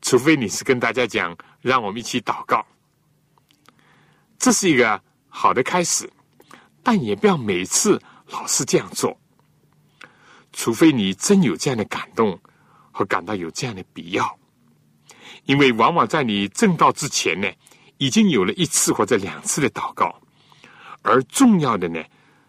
[0.00, 2.64] 除非你是跟大家讲，让我们一起祷告，
[4.38, 6.10] 这是一个好的开始。
[6.82, 9.18] 但也不要每次老是这样做，
[10.52, 12.38] 除非你真有这样的感动。
[12.98, 14.38] 和感到有这样的必要，
[15.44, 17.46] 因为往往在你正道之前呢，
[17.98, 20.18] 已经有了一次或者两次的祷告，
[21.02, 22.02] 而重要的呢，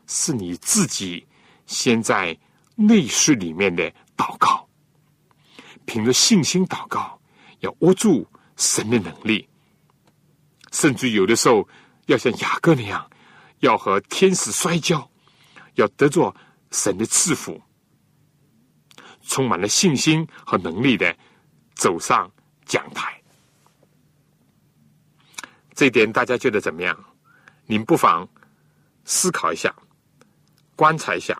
[0.05, 1.27] 是你自己
[1.65, 2.37] 先在
[2.75, 4.65] 内室里面的祷告，
[5.83, 7.19] 凭着信心祷告，
[7.59, 9.49] 要握住神的能力，
[10.71, 11.67] 甚至有的时候
[12.05, 13.05] 要像雅各那样，
[13.59, 15.11] 要和天使摔跤，
[15.77, 16.35] 要得着
[16.69, 17.59] 神的赐福。
[19.29, 21.13] 充满了信心和能力的
[21.75, 22.31] 走上
[22.65, 23.21] 讲台，
[25.73, 26.97] 这点大家觉得怎么样？
[27.65, 28.25] 您不妨
[29.03, 29.75] 思考一下，
[30.77, 31.37] 观察一下，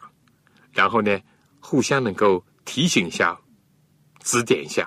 [0.74, 1.18] 然后呢，
[1.61, 3.39] 互相能够提醒一下、
[4.20, 4.86] 指点一下。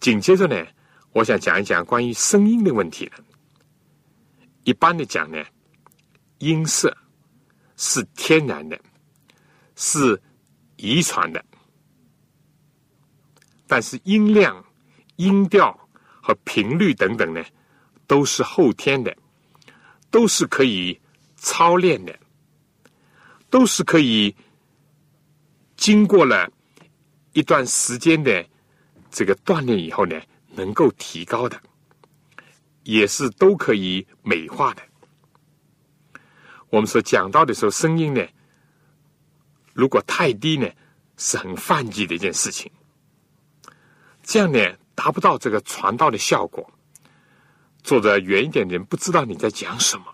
[0.00, 0.66] 紧接着呢，
[1.12, 3.18] 我想讲一讲关于声音的问题了。
[4.64, 5.44] 一般的讲呢，
[6.38, 6.96] 音色
[7.82, 8.78] 是天然的，
[9.74, 10.22] 是。
[10.78, 11.44] 遗传的，
[13.68, 14.64] 但是音量、
[15.14, 15.78] 音调
[16.20, 17.44] 和频率等等呢，
[18.08, 19.16] 都是后天的，
[20.10, 21.00] 都是可以
[21.36, 22.18] 操练的，
[23.48, 24.34] 都是可以
[25.76, 26.50] 经过了
[27.32, 28.44] 一段时间的
[29.08, 31.62] 这个锻炼以后呢，能够提高的，
[32.82, 34.82] 也是都可以美化的。
[36.72, 38.26] 我们说讲到的时候，声音呢。
[39.74, 40.66] 如果太低呢，
[41.18, 42.72] 是很犯忌的一件事情。
[44.22, 44.58] 这样呢，
[44.94, 46.66] 达不到这个传道的效果。
[47.82, 50.04] 坐得远一点的人不知道你在讲什么，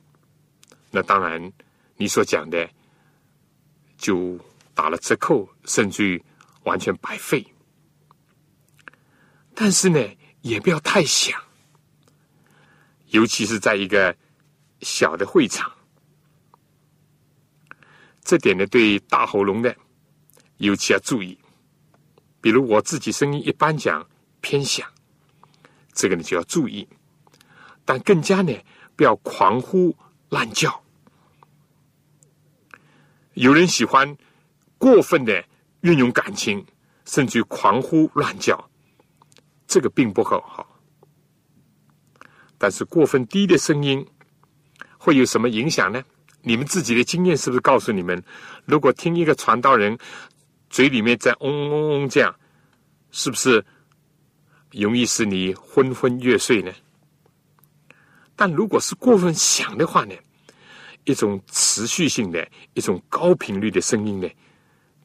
[0.90, 1.52] 那当然
[1.96, 2.68] 你所讲的
[3.96, 4.36] 就
[4.74, 6.24] 打了折扣，甚至于
[6.64, 7.46] 完全白费。
[9.54, 10.00] 但是呢，
[10.40, 11.40] 也不要太响，
[13.10, 14.16] 尤其是在一个
[14.80, 15.70] 小的会场。
[18.28, 19.74] 这点呢，对大喉咙的
[20.58, 21.38] 尤其要注意。
[22.42, 24.06] 比如我自己声音一般讲
[24.42, 24.86] 偏响，
[25.94, 26.86] 这个呢就要注意。
[27.86, 28.52] 但更加呢，
[28.94, 29.96] 不要狂呼
[30.28, 30.84] 乱叫。
[33.32, 34.14] 有人喜欢
[34.76, 35.42] 过分的
[35.80, 36.62] 运用感情，
[37.06, 38.62] 甚至于狂呼乱叫，
[39.66, 40.78] 这个并不很好。
[42.58, 44.06] 但是过分低的声音
[44.98, 46.04] 会有什么影响呢？
[46.48, 48.24] 你们自己的经验是不是告诉你们，
[48.64, 49.98] 如果听一个传道人
[50.70, 52.34] 嘴里面在嗡嗡嗡嗡这样，
[53.10, 53.62] 是不是
[54.72, 56.72] 容易使你昏昏欲睡呢？
[58.34, 60.14] 但如果是过分响的话呢，
[61.04, 64.26] 一种持续性的一种高频率的声音呢，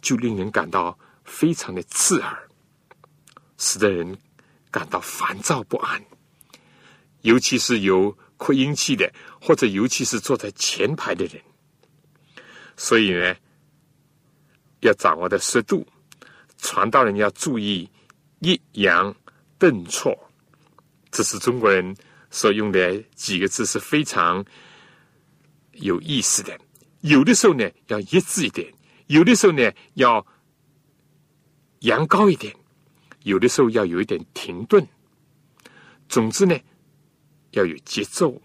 [0.02, 2.50] 就令人感到非常的刺耳，
[3.58, 4.18] 使得人
[4.72, 6.02] 感到烦躁不安。
[7.20, 11.42] 尤其是有扩音器的，或者尤其是坐在前排的人，
[12.76, 13.34] 所以呢，
[14.82, 15.88] 要掌握的适度。
[16.58, 17.90] 传道人要注意
[18.40, 19.16] 抑扬
[19.58, 20.14] 顿挫，
[21.10, 21.96] 这是中国人
[22.32, 24.44] 所用的几个字是非常
[25.72, 26.60] 有意思的。
[27.00, 28.70] 有的时候呢要一致一点，
[29.08, 30.26] 有的时候呢要
[31.80, 32.54] 扬高一点，
[33.22, 34.86] 有的时候要有一点停顿。
[36.10, 36.60] 总之呢。
[37.54, 38.40] 要有节奏，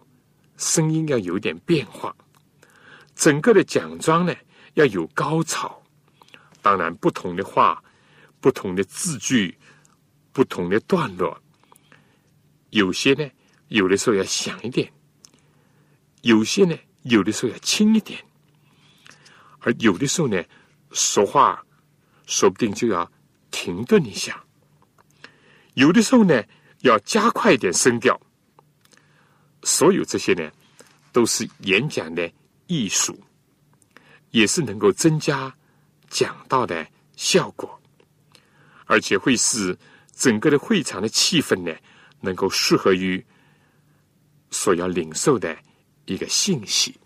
[0.56, 2.14] 声音要有点变化，
[3.14, 4.34] 整个的讲章呢
[4.74, 5.82] 要有高潮。
[6.60, 7.82] 当然，不同的话、
[8.40, 9.56] 不同的字句、
[10.32, 11.40] 不同的段落，
[12.70, 13.28] 有些呢
[13.68, 14.92] 有的时候要响一点，
[16.22, 18.22] 有些呢有的时候要轻一点，
[19.60, 20.42] 而有的时候呢
[20.92, 21.64] 说话
[22.26, 23.10] 说不定就要
[23.50, 24.44] 停顿一下，
[25.74, 26.42] 有的时候呢
[26.80, 28.20] 要加快一点声调。
[29.62, 30.50] 所有这些呢，
[31.12, 32.30] 都是演讲的
[32.66, 33.18] 艺术，
[34.30, 35.54] 也是能够增加
[36.08, 36.86] 讲道的
[37.16, 37.80] 效果，
[38.86, 39.76] 而且会使
[40.14, 41.76] 整个的会场的气氛呢，
[42.20, 43.24] 能够适合于
[44.50, 45.56] 所要领受的
[46.06, 46.98] 一个信息。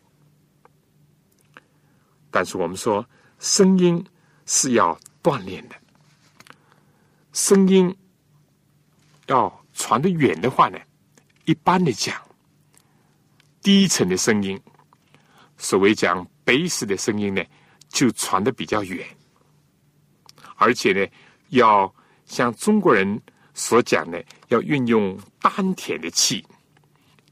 [2.31, 3.05] 但是我们说，
[3.39, 4.05] 声音
[4.47, 5.75] 是要锻炼的，
[7.33, 7.95] 声音
[9.27, 10.79] 要传得远的话呢，
[11.45, 12.15] 一般的讲。
[13.63, 14.61] 低沉的声音，
[15.57, 17.41] 所谓讲贝斯的声音呢，
[17.89, 19.07] 就传的比较远，
[20.57, 21.07] 而且呢，
[21.51, 21.95] 要
[22.27, 23.23] 像中国人
[23.55, 26.45] 所讲的，要运用丹田的气，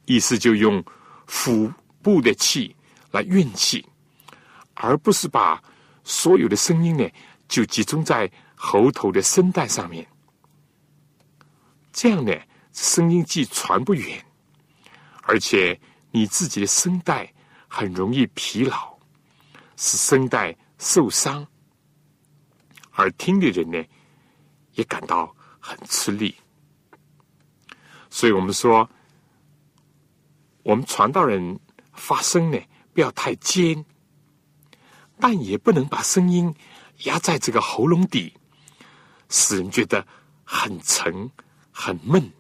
[0.05, 0.83] 意思就用
[1.27, 1.69] 腹
[2.01, 2.77] 部的气
[3.11, 3.85] 来运气，
[4.75, 5.61] 而不是把
[6.05, 7.11] 所有的声音呢
[7.49, 10.07] 就集中在喉头的声带上面，
[11.93, 12.33] 这样呢，
[12.73, 14.25] 声音既传不远，
[15.23, 15.77] 而且。
[16.13, 17.33] 你自己的声带
[17.69, 18.99] 很容易疲劳，
[19.77, 21.47] 使声带受伤，
[22.91, 23.81] 而听的人呢
[24.73, 26.35] 也感到很吃力。
[28.11, 28.91] 所以我们说，
[30.65, 31.61] 我们传道人
[31.93, 32.59] 发声呢
[32.93, 33.85] 不要太尖，
[35.21, 36.53] 但也不能把声音
[37.05, 38.35] 压在这个喉咙底，
[39.29, 40.05] 使人觉得
[40.43, 41.31] 很沉
[41.71, 42.33] 很闷。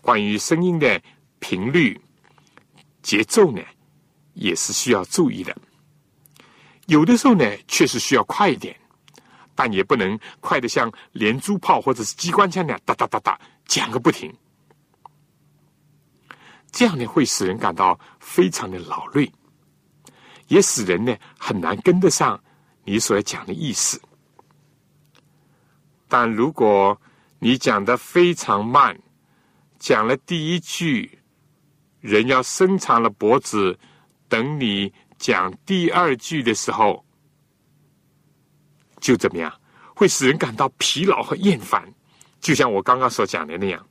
[0.00, 1.00] 关于声音的。
[1.42, 2.00] 频率、
[3.02, 3.60] 节奏呢，
[4.34, 5.54] 也是需要注意的。
[6.86, 8.78] 有的时候呢，确实需要快一点，
[9.56, 14.32] 但也不能快的像连珠炮或者是机关枪那样哒哒哒哒讲个不停。
[16.70, 19.30] 这样呢，会使人感到非常的劳累，
[20.46, 22.40] 也使人呢很难跟得上
[22.84, 24.00] 你所要讲的意思。
[26.06, 27.00] 但如果
[27.40, 28.96] 你讲的非常慢，
[29.80, 31.18] 讲了第一句。
[32.02, 33.78] 人要伸长了脖子，
[34.28, 37.04] 等你讲第二句的时候，
[39.00, 39.52] 就怎么样，
[39.94, 41.94] 会使人感到疲劳和厌烦，
[42.40, 43.86] 就像我刚刚所讲的那样，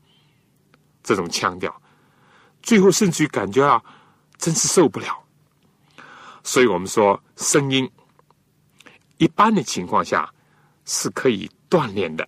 [1.01, 1.81] 这种腔调，
[2.61, 3.81] 最后甚至于感觉啊，
[4.37, 5.17] 真是受不了。
[6.43, 7.89] 所以我们说，声音
[9.19, 10.29] 一般的情况下
[10.83, 12.27] 是可以锻炼的，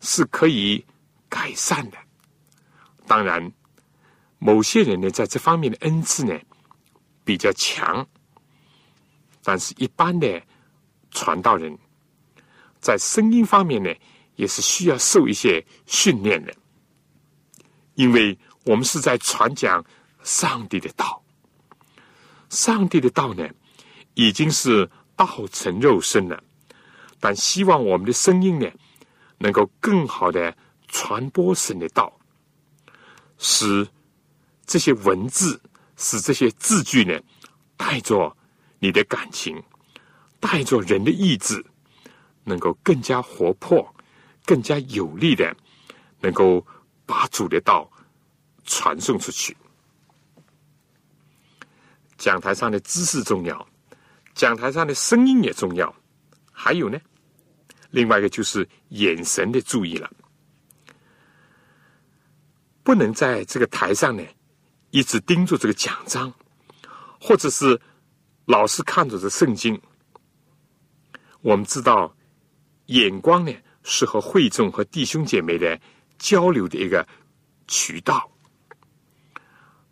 [0.00, 0.86] 是可以
[1.28, 1.98] 改善的，
[3.08, 3.52] 当然。
[4.44, 6.36] 某些人呢，在这方面的恩赐呢
[7.24, 8.04] 比较强，
[9.44, 10.42] 但是一般的
[11.12, 11.78] 传道人，
[12.80, 13.94] 在声音方面呢，
[14.34, 16.52] 也是需要受一些训练的，
[17.94, 19.84] 因为我们是在传讲
[20.24, 21.22] 上帝的道，
[22.50, 23.48] 上帝的道呢，
[24.14, 26.42] 已经是道成肉身了，
[27.20, 28.68] 但希望我们的声音呢，
[29.38, 30.56] 能够更好的
[30.88, 32.18] 传播神的道，
[33.38, 33.86] 使。
[34.66, 35.60] 这些文字
[35.96, 37.20] 使这些字句呢，
[37.76, 38.34] 带着
[38.78, 39.62] 你的感情，
[40.40, 41.64] 带着人的意志，
[42.44, 43.94] 能够更加活泼、
[44.44, 45.54] 更加有力的，
[46.20, 46.64] 能够
[47.04, 47.90] 把主的道
[48.64, 49.56] 传送出去。
[52.16, 53.68] 讲台上的知识重要，
[54.34, 55.92] 讲台上的声音也重要，
[56.52, 56.98] 还有呢，
[57.90, 60.08] 另外一个就是眼神的注意了，
[62.84, 64.22] 不能在这个台上呢
[64.92, 66.32] 一直盯住这个奖章，
[67.20, 67.80] 或者是
[68.44, 69.78] 老是看着这圣经。
[71.40, 72.14] 我们知道，
[72.86, 75.76] 眼光呢是和会众和弟兄姐妹的
[76.18, 77.04] 交流的一个
[77.66, 78.30] 渠道，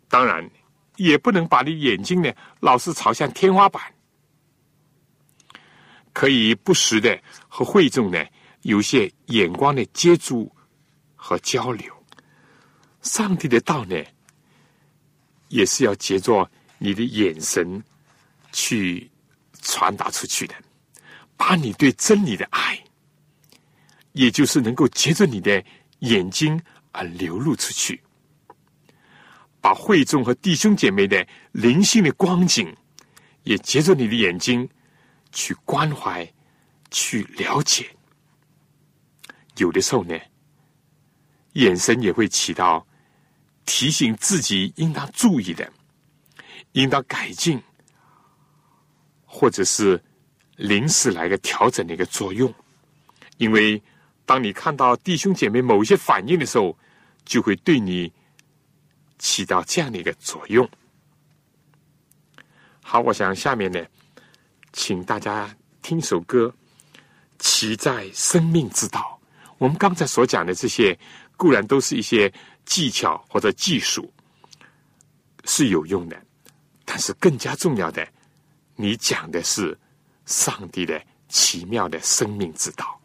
[0.07, 0.49] 当然。
[0.97, 3.81] 也不能把你眼睛呢老是朝向天花板，
[6.13, 8.23] 可以不时的和会众呢
[8.61, 10.53] 有些眼光的接触
[11.15, 11.91] 和交流。
[13.01, 13.95] 上帝的道呢，
[15.51, 17.83] 也是要借着你的眼神
[18.53, 19.09] 去
[19.61, 20.55] 传达出去的，
[21.35, 22.81] 把你对真理的爱，
[24.13, 25.63] 也就是能够借着你的
[25.99, 26.59] 眼睛
[26.93, 28.01] 而流露出去。
[29.59, 32.75] 把会众和弟兄姐妹的灵性的光景，
[33.43, 34.67] 也借着你的眼睛
[35.31, 36.27] 去关怀、
[36.89, 37.87] 去了解。
[39.57, 40.17] 有的时候呢，
[41.53, 42.87] 眼神也会起到
[43.65, 45.71] 提醒自己应当注意的、
[46.73, 47.61] 应当改进，
[49.25, 50.01] 或者是
[50.55, 52.53] 临时来个调整的一个作用。
[53.37, 53.81] 因为
[54.25, 56.77] 当你看到弟兄姐妹某一些反应的时候，
[57.25, 58.11] 就会对你。
[59.23, 60.67] 起到这样的一个作用。
[62.81, 63.79] 好，我想下面呢，
[64.73, 66.51] 请大家听首歌，
[67.37, 69.21] 《骑在生命之道》。
[69.59, 70.97] 我们刚才所讲的这些，
[71.37, 72.33] 固然都是一些
[72.71, 74.09] 技巧或者技术，
[75.43, 76.25] 是有用的，
[76.85, 78.07] 但是更加重要的，
[78.77, 79.77] 你讲的是
[80.25, 83.00] 上帝的奇妙的生命之道。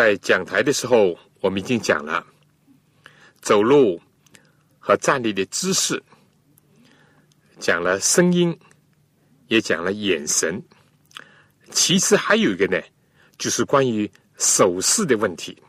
[0.00, 2.26] 在讲台的时候，我们已经讲了
[3.42, 4.00] 走路
[4.78, 6.02] 和站立的姿势，
[7.58, 8.58] 讲了声音，
[9.48, 10.58] 也讲了眼神。
[11.70, 12.80] 其次还有一个呢，
[13.36, 15.62] 就是关于手势的问题。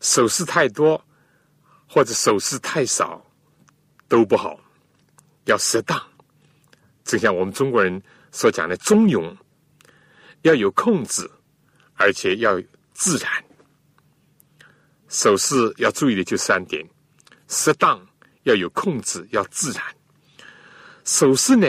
[0.00, 0.98] 手势太多
[1.86, 3.22] 或者手势太少
[4.08, 4.58] 都不好，
[5.44, 6.02] 要适当。
[7.04, 9.36] 正像我们中国人所讲的中庸，
[10.40, 11.30] 要有控制，
[11.92, 12.58] 而且要
[12.92, 13.44] 自然。
[15.08, 16.86] 手势要注意的就三点：
[17.48, 18.00] 适当，
[18.44, 19.82] 要有控制，要自然。
[21.04, 21.66] 手势呢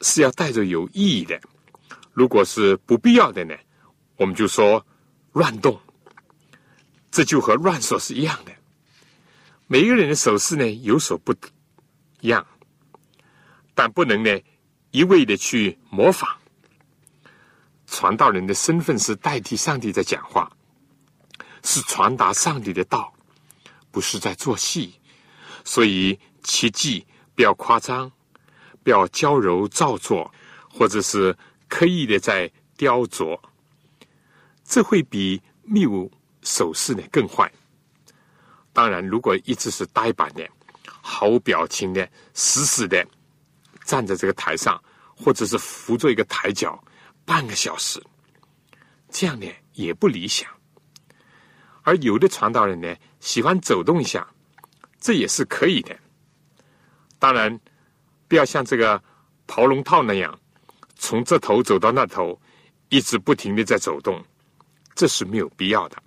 [0.00, 1.40] 是要带着有意义的，
[2.12, 3.54] 如果是不必要的呢，
[4.16, 4.84] 我们就说
[5.32, 5.80] 乱动。
[7.10, 8.52] 这就和乱说是一样的。
[9.66, 11.34] 每一个人的手势呢有所不
[12.20, 12.46] 一样，
[13.74, 14.40] 但不能呢
[14.90, 16.37] 一味的去模仿。
[17.90, 20.50] 传道人的身份是代替上帝在讲话，
[21.64, 23.12] 是传达上帝的道，
[23.90, 24.94] 不是在做戏。
[25.64, 28.10] 所以切记不要夸张，
[28.82, 30.32] 不要娇柔造作，
[30.70, 31.36] 或者是
[31.68, 33.38] 刻意的在雕琢，
[34.64, 36.10] 这会比谬。
[36.40, 37.52] 手势呢更坏。
[38.72, 40.48] 当然，如果一直是呆板的、
[41.02, 43.04] 毫无表情的、死死的
[43.84, 44.80] 站在这个台上，
[45.14, 46.82] 或者是扶着一个台脚
[47.28, 48.02] 半个小时，
[49.10, 50.48] 这样呢也不理想。
[51.82, 54.26] 而有的传道人呢喜欢走动一下，
[54.98, 55.94] 这也是可以的。
[57.18, 57.60] 当然，
[58.28, 59.02] 不要像这个
[59.46, 60.40] 跑龙套那样，
[60.96, 62.40] 从这头走到那头，
[62.88, 64.24] 一直不停的在走动，
[64.94, 66.02] 这是没有必要的。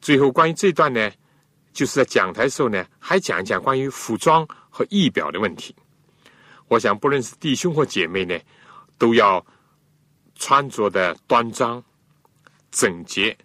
[0.00, 1.10] 最后，关于这段呢，
[1.72, 5.74] 就是在讲台的时候呢，还讲一讲关于服装和仪表的问题。
[6.68, 8.38] 我想，不论是弟兄或姐妹呢，
[8.98, 9.44] 都要
[10.34, 11.82] 穿着的端庄、
[12.70, 13.36] 整洁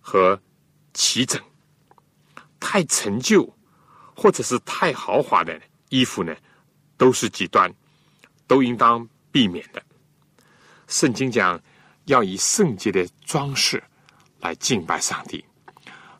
[0.00, 0.40] 和
[0.92, 1.40] 齐整。
[2.58, 3.48] 太陈旧
[4.14, 6.36] 或者是太豪华的衣服呢，
[6.96, 7.72] 都是极端，
[8.46, 9.82] 都应当避免的。
[10.86, 11.60] 圣经讲，
[12.04, 13.82] 要以圣洁的装饰
[14.40, 15.44] 来敬拜上帝。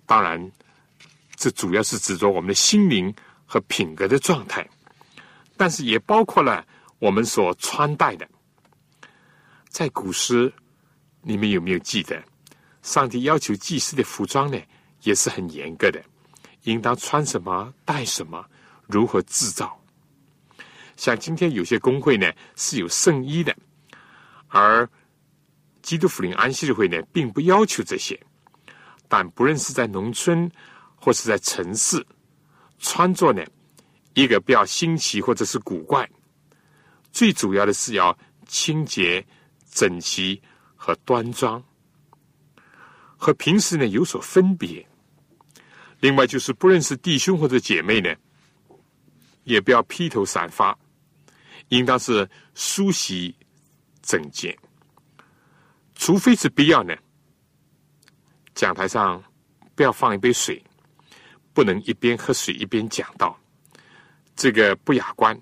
[0.06, 0.50] 当然，
[1.36, 3.14] 这主要是指着我们的心灵
[3.44, 4.66] 和品格的状态，
[5.56, 6.66] 但是也包括了
[7.00, 8.28] 我们所穿戴的。
[9.68, 10.52] 在古诗，
[11.22, 12.22] 你们有没有记得，
[12.82, 14.60] 上帝要求祭司的服装呢，
[15.02, 16.00] 也是很严格的，
[16.64, 18.44] 应当穿什么、戴什么、
[18.86, 19.76] 如何制造。
[20.96, 23.56] 像今天有些工会呢是有圣衣的，
[24.48, 24.86] 而
[25.80, 28.20] 基督福临安息日会呢，并不要求这些。
[29.08, 30.50] 但不论是在农村
[30.96, 32.06] 或是在城市，
[32.78, 33.42] 穿着呢，
[34.12, 36.06] 一个不要新奇或者是古怪，
[37.12, 39.24] 最主要的是要清洁、
[39.70, 40.40] 整齐
[40.76, 41.62] 和端庄，
[43.16, 44.86] 和平时呢有所分别。
[46.00, 48.14] 另外就是不认识弟兄或者姐妹呢，
[49.44, 50.78] 也不要披头散发，
[51.68, 53.36] 应当是梳洗
[54.00, 54.58] 整洁，
[55.94, 56.96] 除非是必要呢。
[58.54, 59.22] 讲台上
[59.74, 60.62] 不要放一杯水，
[61.52, 63.38] 不能一边喝水一边讲道，
[64.34, 65.38] 这个不雅观。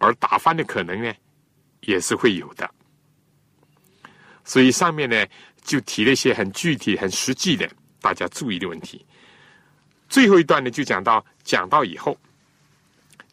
[0.00, 1.14] 而打翻的可能呢，
[1.82, 2.68] 也是会有的。
[4.44, 5.24] 所以上面呢
[5.62, 7.70] 就提了一些很具体、很实际的
[8.00, 9.06] 大家注意的问题。
[10.08, 12.18] 最后一段呢就讲到讲到以后，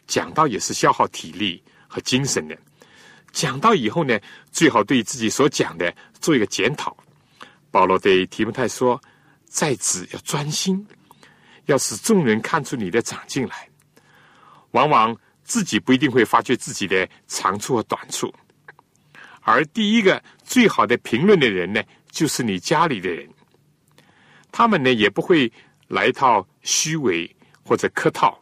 [0.05, 2.55] 讲到也是消耗体力和精神的。
[3.31, 4.19] 讲到以后呢，
[4.51, 6.95] 最好对自己所讲的做一个检讨。
[7.71, 8.99] 保罗对提摩太说
[9.45, 10.85] ：“在此要专心，
[11.65, 13.67] 要使众人看出你的长进来。
[14.71, 15.15] 往往
[15.47, 18.31] 自己不一定会发觉自己的长处和短处，
[19.41, 21.81] 而第一个最好的评论的人呢，
[22.11, 23.27] 就是你家里的人。
[24.51, 25.51] 他们呢也不会
[25.87, 27.33] 来套虚伪
[27.63, 28.37] 或者客套，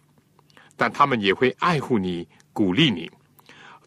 [0.76, 3.10] 但他们也会爱护你、鼓励你。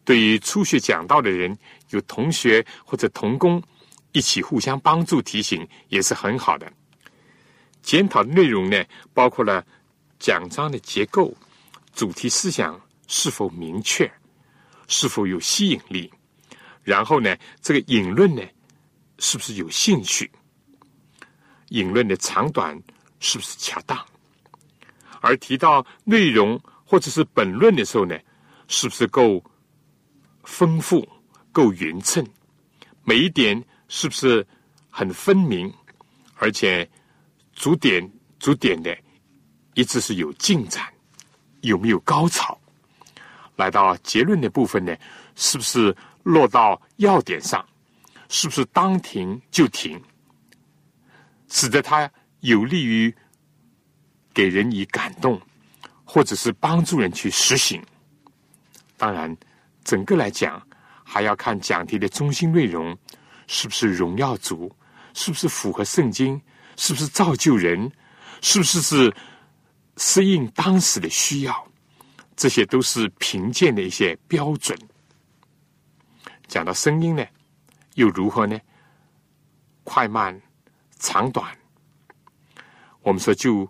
[0.05, 1.55] 对于初学讲道的人，
[1.89, 3.61] 有同学或者同工。”
[4.11, 6.73] 一起互相帮助提醒也是很好的。
[7.83, 9.63] 检讨的内容呢，包括了
[10.17, 11.31] 讲章的结构、
[11.93, 14.09] 主题思想是否明确、
[14.87, 16.09] 是否有吸引力，
[16.83, 18.41] 然后呢，这个引论呢，
[19.17, 20.31] 是不是有兴趣？
[21.69, 22.81] 引论的长短
[23.19, 23.99] 是不是恰当？
[25.19, 28.17] 而提到内容或者是本论的时候呢，
[28.67, 29.43] 是不是够
[30.43, 31.05] 丰富、
[31.51, 32.25] 够匀称？
[33.03, 33.61] 每一点。
[33.91, 34.45] 是不是
[34.91, 35.73] 很分明，
[36.35, 36.87] 而且
[37.53, 38.07] 逐点
[38.37, 38.95] 逐点的，
[39.73, 40.85] 一直是有进展，
[41.61, 42.58] 有没有高潮？
[43.59, 44.95] 来到结论的部分呢？
[45.35, 47.63] 是不是落到要点上？
[48.29, 50.01] 是不是当停就停？
[51.49, 53.13] 使得它有利于
[54.33, 55.39] 给人以感动，
[56.05, 57.83] 或者是帮助人去实行。
[58.95, 59.35] 当然，
[59.83, 60.61] 整个来讲，
[61.03, 62.97] 还要看讲题的中心内容
[63.47, 64.73] 是不是荣耀主，
[65.13, 66.39] 是不是符合圣经，
[66.77, 67.91] 是不是造就人，
[68.41, 69.13] 是不是是
[69.97, 71.67] 适应当时的需要，
[72.39, 74.79] 这些都是评鉴的一些标准。
[76.47, 77.25] 讲到声音呢，
[77.95, 78.57] 又如何呢？
[79.83, 80.41] 快慢、
[80.99, 81.45] 长短，
[83.01, 83.69] 我们说就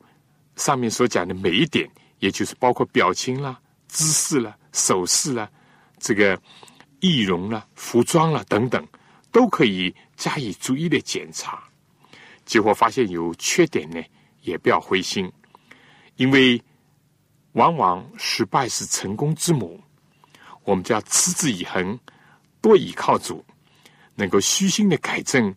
[0.55, 1.89] 上面所讲的每一点，
[2.19, 5.49] 也就是包括表情啦、姿势啦、手势啦、
[5.97, 6.39] 这个。
[7.01, 8.85] 易容啦、服装啦等等，
[9.31, 11.63] 都可以加以逐一的检查。
[12.43, 14.03] 结果发现有缺点呢，
[14.41, 15.31] 也不要灰心，
[16.17, 16.61] 因为
[17.53, 19.81] 往往失败是成功之母。
[20.63, 21.99] 我们就要持之以恒，
[22.61, 23.43] 多倚靠主，
[24.15, 25.55] 能够虚心的改正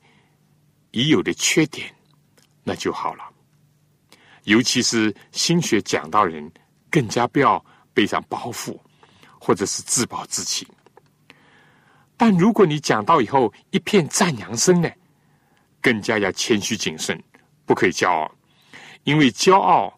[0.93, 1.95] 已有的缺点，
[2.65, 3.25] 那就好了。
[4.45, 6.51] 尤其是心学讲道人，
[6.91, 7.63] 更加不要
[7.93, 8.79] 背上包袱，
[9.39, 10.67] 或者是自暴自弃。
[12.17, 14.91] 但如果你讲到以后一片赞扬声呢，
[15.81, 17.23] 更加要谦虚谨慎，
[17.67, 18.31] 不可以骄傲，
[19.05, 19.93] 因为骄傲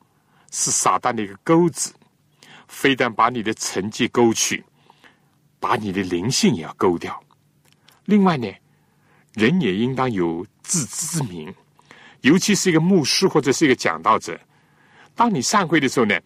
[0.55, 1.93] 是撒旦的一个钩子，
[2.69, 4.65] 非但把你的成绩勾去，
[5.59, 7.21] 把你的灵性也要勾掉。
[8.05, 8.47] 另外呢，
[9.33, 11.53] 人也应当有自知之明，
[12.21, 14.39] 尤其是一个牧师或者是一个讲道者，
[15.17, 16.17] 当你散会的时候呢，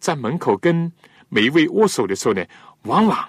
[0.00, 0.92] 在门口跟
[1.28, 2.44] 每一位握手的时候呢，
[2.82, 3.26] 往往。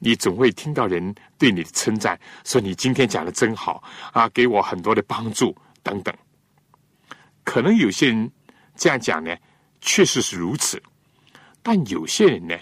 [0.00, 3.82] 你总会听到人对你的称赞，说你今天讲的真好
[4.12, 6.14] 啊，给我很多的帮助等等。
[7.42, 8.30] 可能有些人
[8.76, 9.36] 这样讲呢，
[9.80, 10.78] 确实是如此；
[11.62, 12.56] 但有些人呢，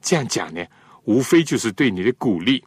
[0.00, 0.64] 这样讲呢，
[1.04, 2.64] 无非就是对你的鼓励，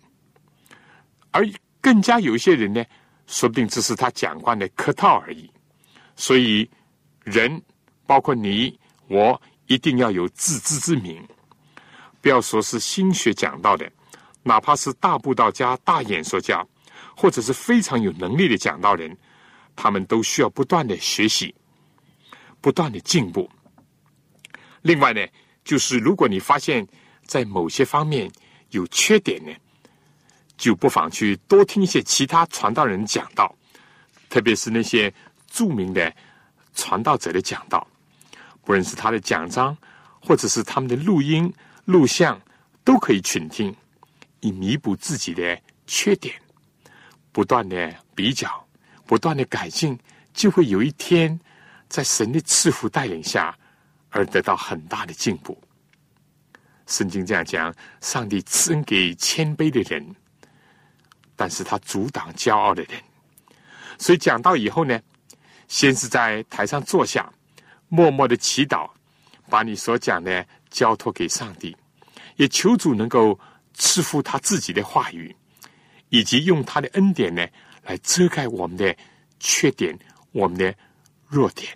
[1.31, 1.47] 而
[1.81, 2.83] 更加有一些人呢，
[3.27, 5.49] 说不定只是他讲惯的客套而已。
[6.15, 6.69] 所以，
[7.23, 7.61] 人
[8.05, 11.21] 包括你我，一定要有自知之明，
[12.21, 13.91] 不要说是心学讲到的。
[14.43, 16.65] 哪怕是大布道家、大演说家，
[17.17, 19.17] 或者是非常有能力的讲道人，
[19.75, 21.53] 他们都需要不断的学习，
[22.61, 23.49] 不断的进步。
[24.85, 25.27] 另外呢，
[25.63, 26.87] 就是如果你发现，
[27.25, 28.31] 在某些方面
[28.69, 29.51] 有缺点呢，
[30.57, 33.51] 就不妨去多听一些其他传道人讲道，
[34.29, 35.11] 特别是那些
[35.47, 36.13] 著名的
[36.75, 37.87] 传道者的讲道，
[38.63, 39.75] 不论是他的讲章，
[40.21, 41.51] 或者是他们的录音、
[41.85, 42.39] 录像，
[42.83, 43.75] 都可以群听。
[44.41, 46.35] 以弥补自己的缺点，
[47.31, 48.47] 不断的比较，
[49.07, 49.97] 不断的改进，
[50.31, 51.39] 就会有一天
[51.89, 53.57] 在神的赐福带领下
[54.15, 55.61] 而得到很大的进步。
[56.87, 60.15] 圣经这样讲：上帝赐恩给谦卑的人，
[61.35, 62.99] 但是他阻挡骄傲的人。
[63.99, 64.99] 所以讲到以后呢，
[65.67, 67.31] 先是在台上坐下，
[67.89, 68.89] 默默的祈祷，
[69.49, 71.75] 把你所讲的交托给上帝，
[72.37, 73.39] 也求主能够。
[73.77, 75.35] 赐福他自己的话语，
[76.07, 77.45] 以及用他的恩典呢，
[77.83, 78.95] 来遮盖我们的
[79.37, 79.93] 缺点、
[80.31, 80.73] 我们的
[81.27, 81.75] 弱点。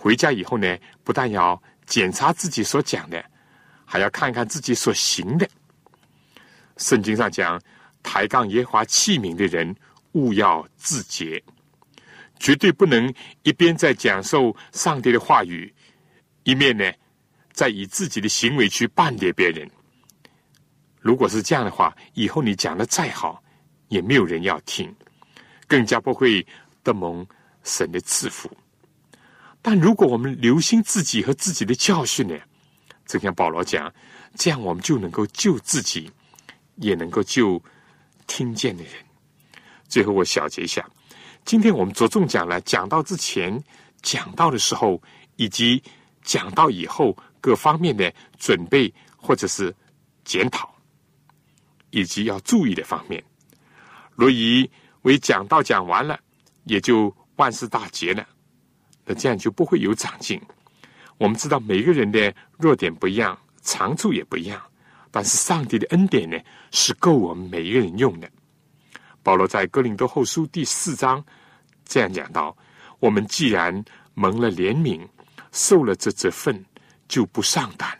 [0.00, 3.22] 回家以后呢，不但要检查自己所讲的，
[3.84, 5.48] 还要看看自己所行的。
[6.76, 7.60] 圣经上讲，
[8.00, 9.74] 抬杠耶华器皿的人，
[10.12, 11.42] 勿要自洁，
[12.38, 15.74] 绝对不能一边在讲授上帝的话语，
[16.44, 16.88] 一面呢，
[17.52, 19.68] 在以自己的行为去绊跌别人。
[21.00, 23.42] 如果是这样的话，以后你讲的再好，
[23.88, 24.94] 也没有人要听，
[25.66, 26.46] 更加不会
[26.84, 27.26] 得蒙
[27.64, 28.48] 神的赐福。
[29.60, 32.34] 但如果我们留心自己和自己的教训呢？
[33.06, 33.92] 正像保罗讲，
[34.36, 36.10] 这样我们就能够救自己，
[36.76, 37.62] 也能够救
[38.26, 38.92] 听见的人。
[39.88, 40.88] 最后我小结一下，
[41.44, 43.62] 今天我们着重讲了讲到之前、
[44.02, 45.02] 讲到的时候，
[45.36, 45.82] 以及
[46.22, 49.74] 讲到以后各方面的准备或者是
[50.24, 50.74] 检讨。
[51.90, 53.24] 以及要注意的方面，
[54.14, 54.70] 若以
[55.04, 56.20] 为讲到讲完了，
[56.64, 58.28] 也就万事大吉了，
[59.08, 60.38] 那这样就不会有长进。
[61.16, 64.62] 我们知道每个人的弱点不一样，长处也不一样，
[65.10, 66.38] 但是上帝的恩典呢，
[66.70, 68.30] 是够我们每一个人用的。
[69.22, 71.24] 保罗在哥林多后书第四章
[71.86, 72.54] 这样讲到：
[73.00, 73.82] 我们既然
[74.12, 75.00] 蒙了怜悯，
[75.52, 76.62] 受了这这份，
[77.08, 77.98] 就不上胆，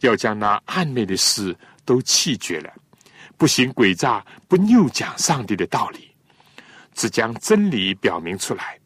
[0.00, 2.72] 要将那暧昧的事都弃绝了。
[3.36, 6.10] 不行诡诈，不拗讲上帝的道理，
[6.94, 8.77] 只将真理表明出来，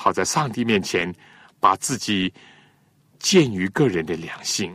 [0.00, 1.14] 好在上帝面前
[1.60, 2.32] 把自己
[3.18, 4.74] 建于个人的良心。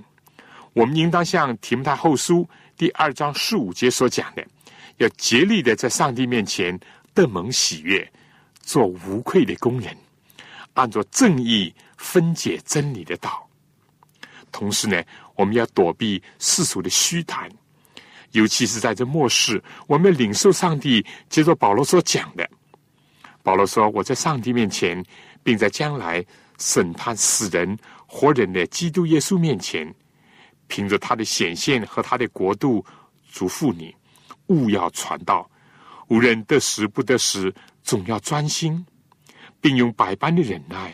[0.73, 2.47] 我们应当像提摩太后书
[2.77, 4.45] 第二章十五节所讲的，
[4.97, 6.79] 要竭力的在上帝面前
[7.15, 8.07] 得蒙喜悦，
[8.61, 9.97] 做无愧的工人，
[10.75, 13.49] 按照正义分解真理的道。
[14.51, 15.03] 同时呢，
[15.33, 17.49] 我们要躲避世俗的虚谈。
[18.33, 22.47] 尤其是在这末世，我们要领受上帝接着保罗所讲的。
[23.45, 25.05] 保罗说：“我在上帝面前，
[25.43, 26.25] 并在将来
[26.57, 27.77] 审判死人
[28.07, 29.93] 活人的基督耶稣面前，
[30.65, 32.83] 凭着他的显现和他的国度，
[33.31, 33.95] 嘱咐你，
[34.47, 35.47] 勿要传道，
[36.07, 38.83] 无论得时不得时，总要专心，
[39.61, 40.91] 并用百般的忍耐，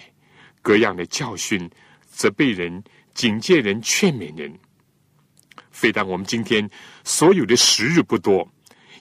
[0.61, 1.71] 各样的教训，
[2.09, 2.83] 责备人、
[3.13, 4.53] 警戒人、劝勉人。
[5.71, 6.69] 非但我们今天
[7.05, 8.45] 所有的时日不多。”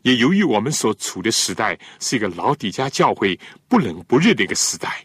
[0.03, 3.39] 也由于我们所处的时代是一个老底家教会
[3.69, 5.05] 不冷不热的一个时代，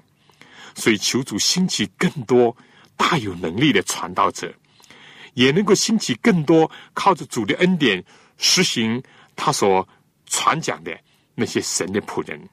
[0.73, 2.55] 所以求主兴起更多
[2.95, 4.53] 大有能力的传道者，
[5.33, 8.03] 也能够兴起更多靠着主的恩典
[8.37, 9.01] 实行
[9.35, 9.87] 他所
[10.25, 10.97] 传讲的
[11.35, 12.47] 那些神的仆人。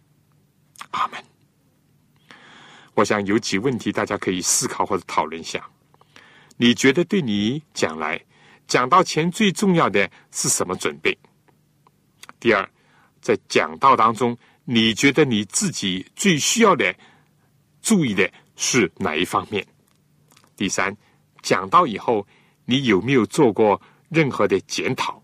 [0.90, 1.22] 阿门。
[2.94, 5.64] 我想有几问题大家可以思考或者讨论一下。
[6.58, 8.20] 你觉得对你讲来
[8.66, 11.16] 讲到前最重要的是什么准备？
[12.42, 12.68] 第二，
[13.20, 16.92] 在讲道当中，你觉得你自己最需要的
[17.80, 19.64] 注意的是哪一方面？
[20.56, 20.92] 第三，
[21.40, 22.26] 讲到以后，
[22.64, 25.22] 你有没有做过任何的检讨？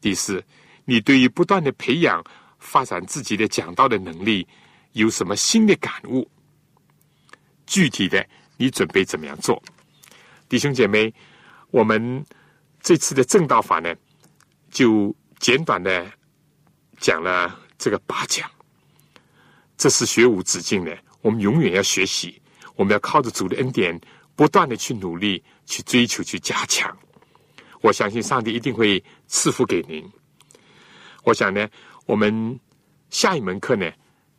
[0.00, 0.44] 第四，
[0.84, 2.20] 你对于不断的培养、
[2.58, 4.44] 发展自己的讲道的能力，
[4.94, 6.28] 有什么新的感悟？
[7.66, 9.62] 具体的，你准备怎么样做？
[10.48, 11.14] 弟兄姐妹，
[11.70, 12.26] 我们
[12.82, 13.94] 这次的正道法呢？
[14.74, 16.04] 就简短的
[16.98, 18.50] 讲了这个八讲，
[19.76, 20.98] 这是学无止境的。
[21.22, 22.42] 我们永远要学习，
[22.74, 23.98] 我们要靠着主的恩典，
[24.34, 26.94] 不断的去努力、去追求、去加强。
[27.82, 30.04] 我相信上帝一定会赐福给您。
[31.22, 31.68] 我想呢，
[32.04, 32.58] 我们
[33.10, 33.88] 下一门课呢，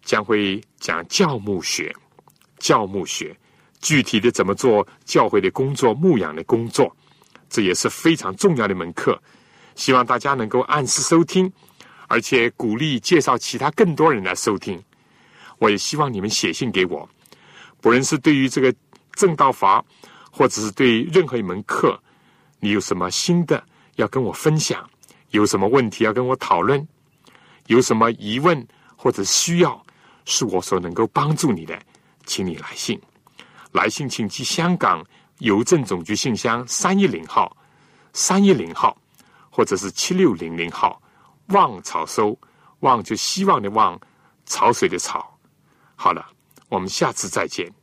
[0.03, 1.95] 将会讲教牧学，
[2.59, 3.33] 教牧学
[3.79, 6.93] 具体的怎么做教会的工作、牧养的工作，
[7.49, 9.17] 这也是非常重要的一门课。
[9.76, 11.51] 希望大家能够按时收听，
[12.07, 14.82] 而且鼓励介绍其他更多人来收听。
[15.59, 17.07] 我也希望你们写信给我，
[17.80, 18.73] 不论是对于这个
[19.13, 19.84] 正道法，
[20.32, 21.97] 或者是对任何一门课，
[22.59, 23.63] 你有什么新的
[23.95, 24.89] 要跟我分享，
[25.30, 26.86] 有什么问题要跟我讨论，
[27.67, 28.67] 有什么疑问
[28.97, 29.82] 或者需要
[30.26, 31.80] 是我所能够帮助你的，
[32.26, 32.99] 请你来信。
[33.71, 35.05] 来信请寄香港
[35.39, 37.55] 邮政总局信箱三一零号，
[38.13, 38.97] 三一零号。
[39.56, 41.01] 或者是七六零零号，
[41.47, 42.38] 望草收，
[42.82, 43.97] 望就希望的望，
[44.45, 45.26] 潮水的潮。
[45.95, 46.26] 好了，
[46.68, 47.74] 我们下次再见。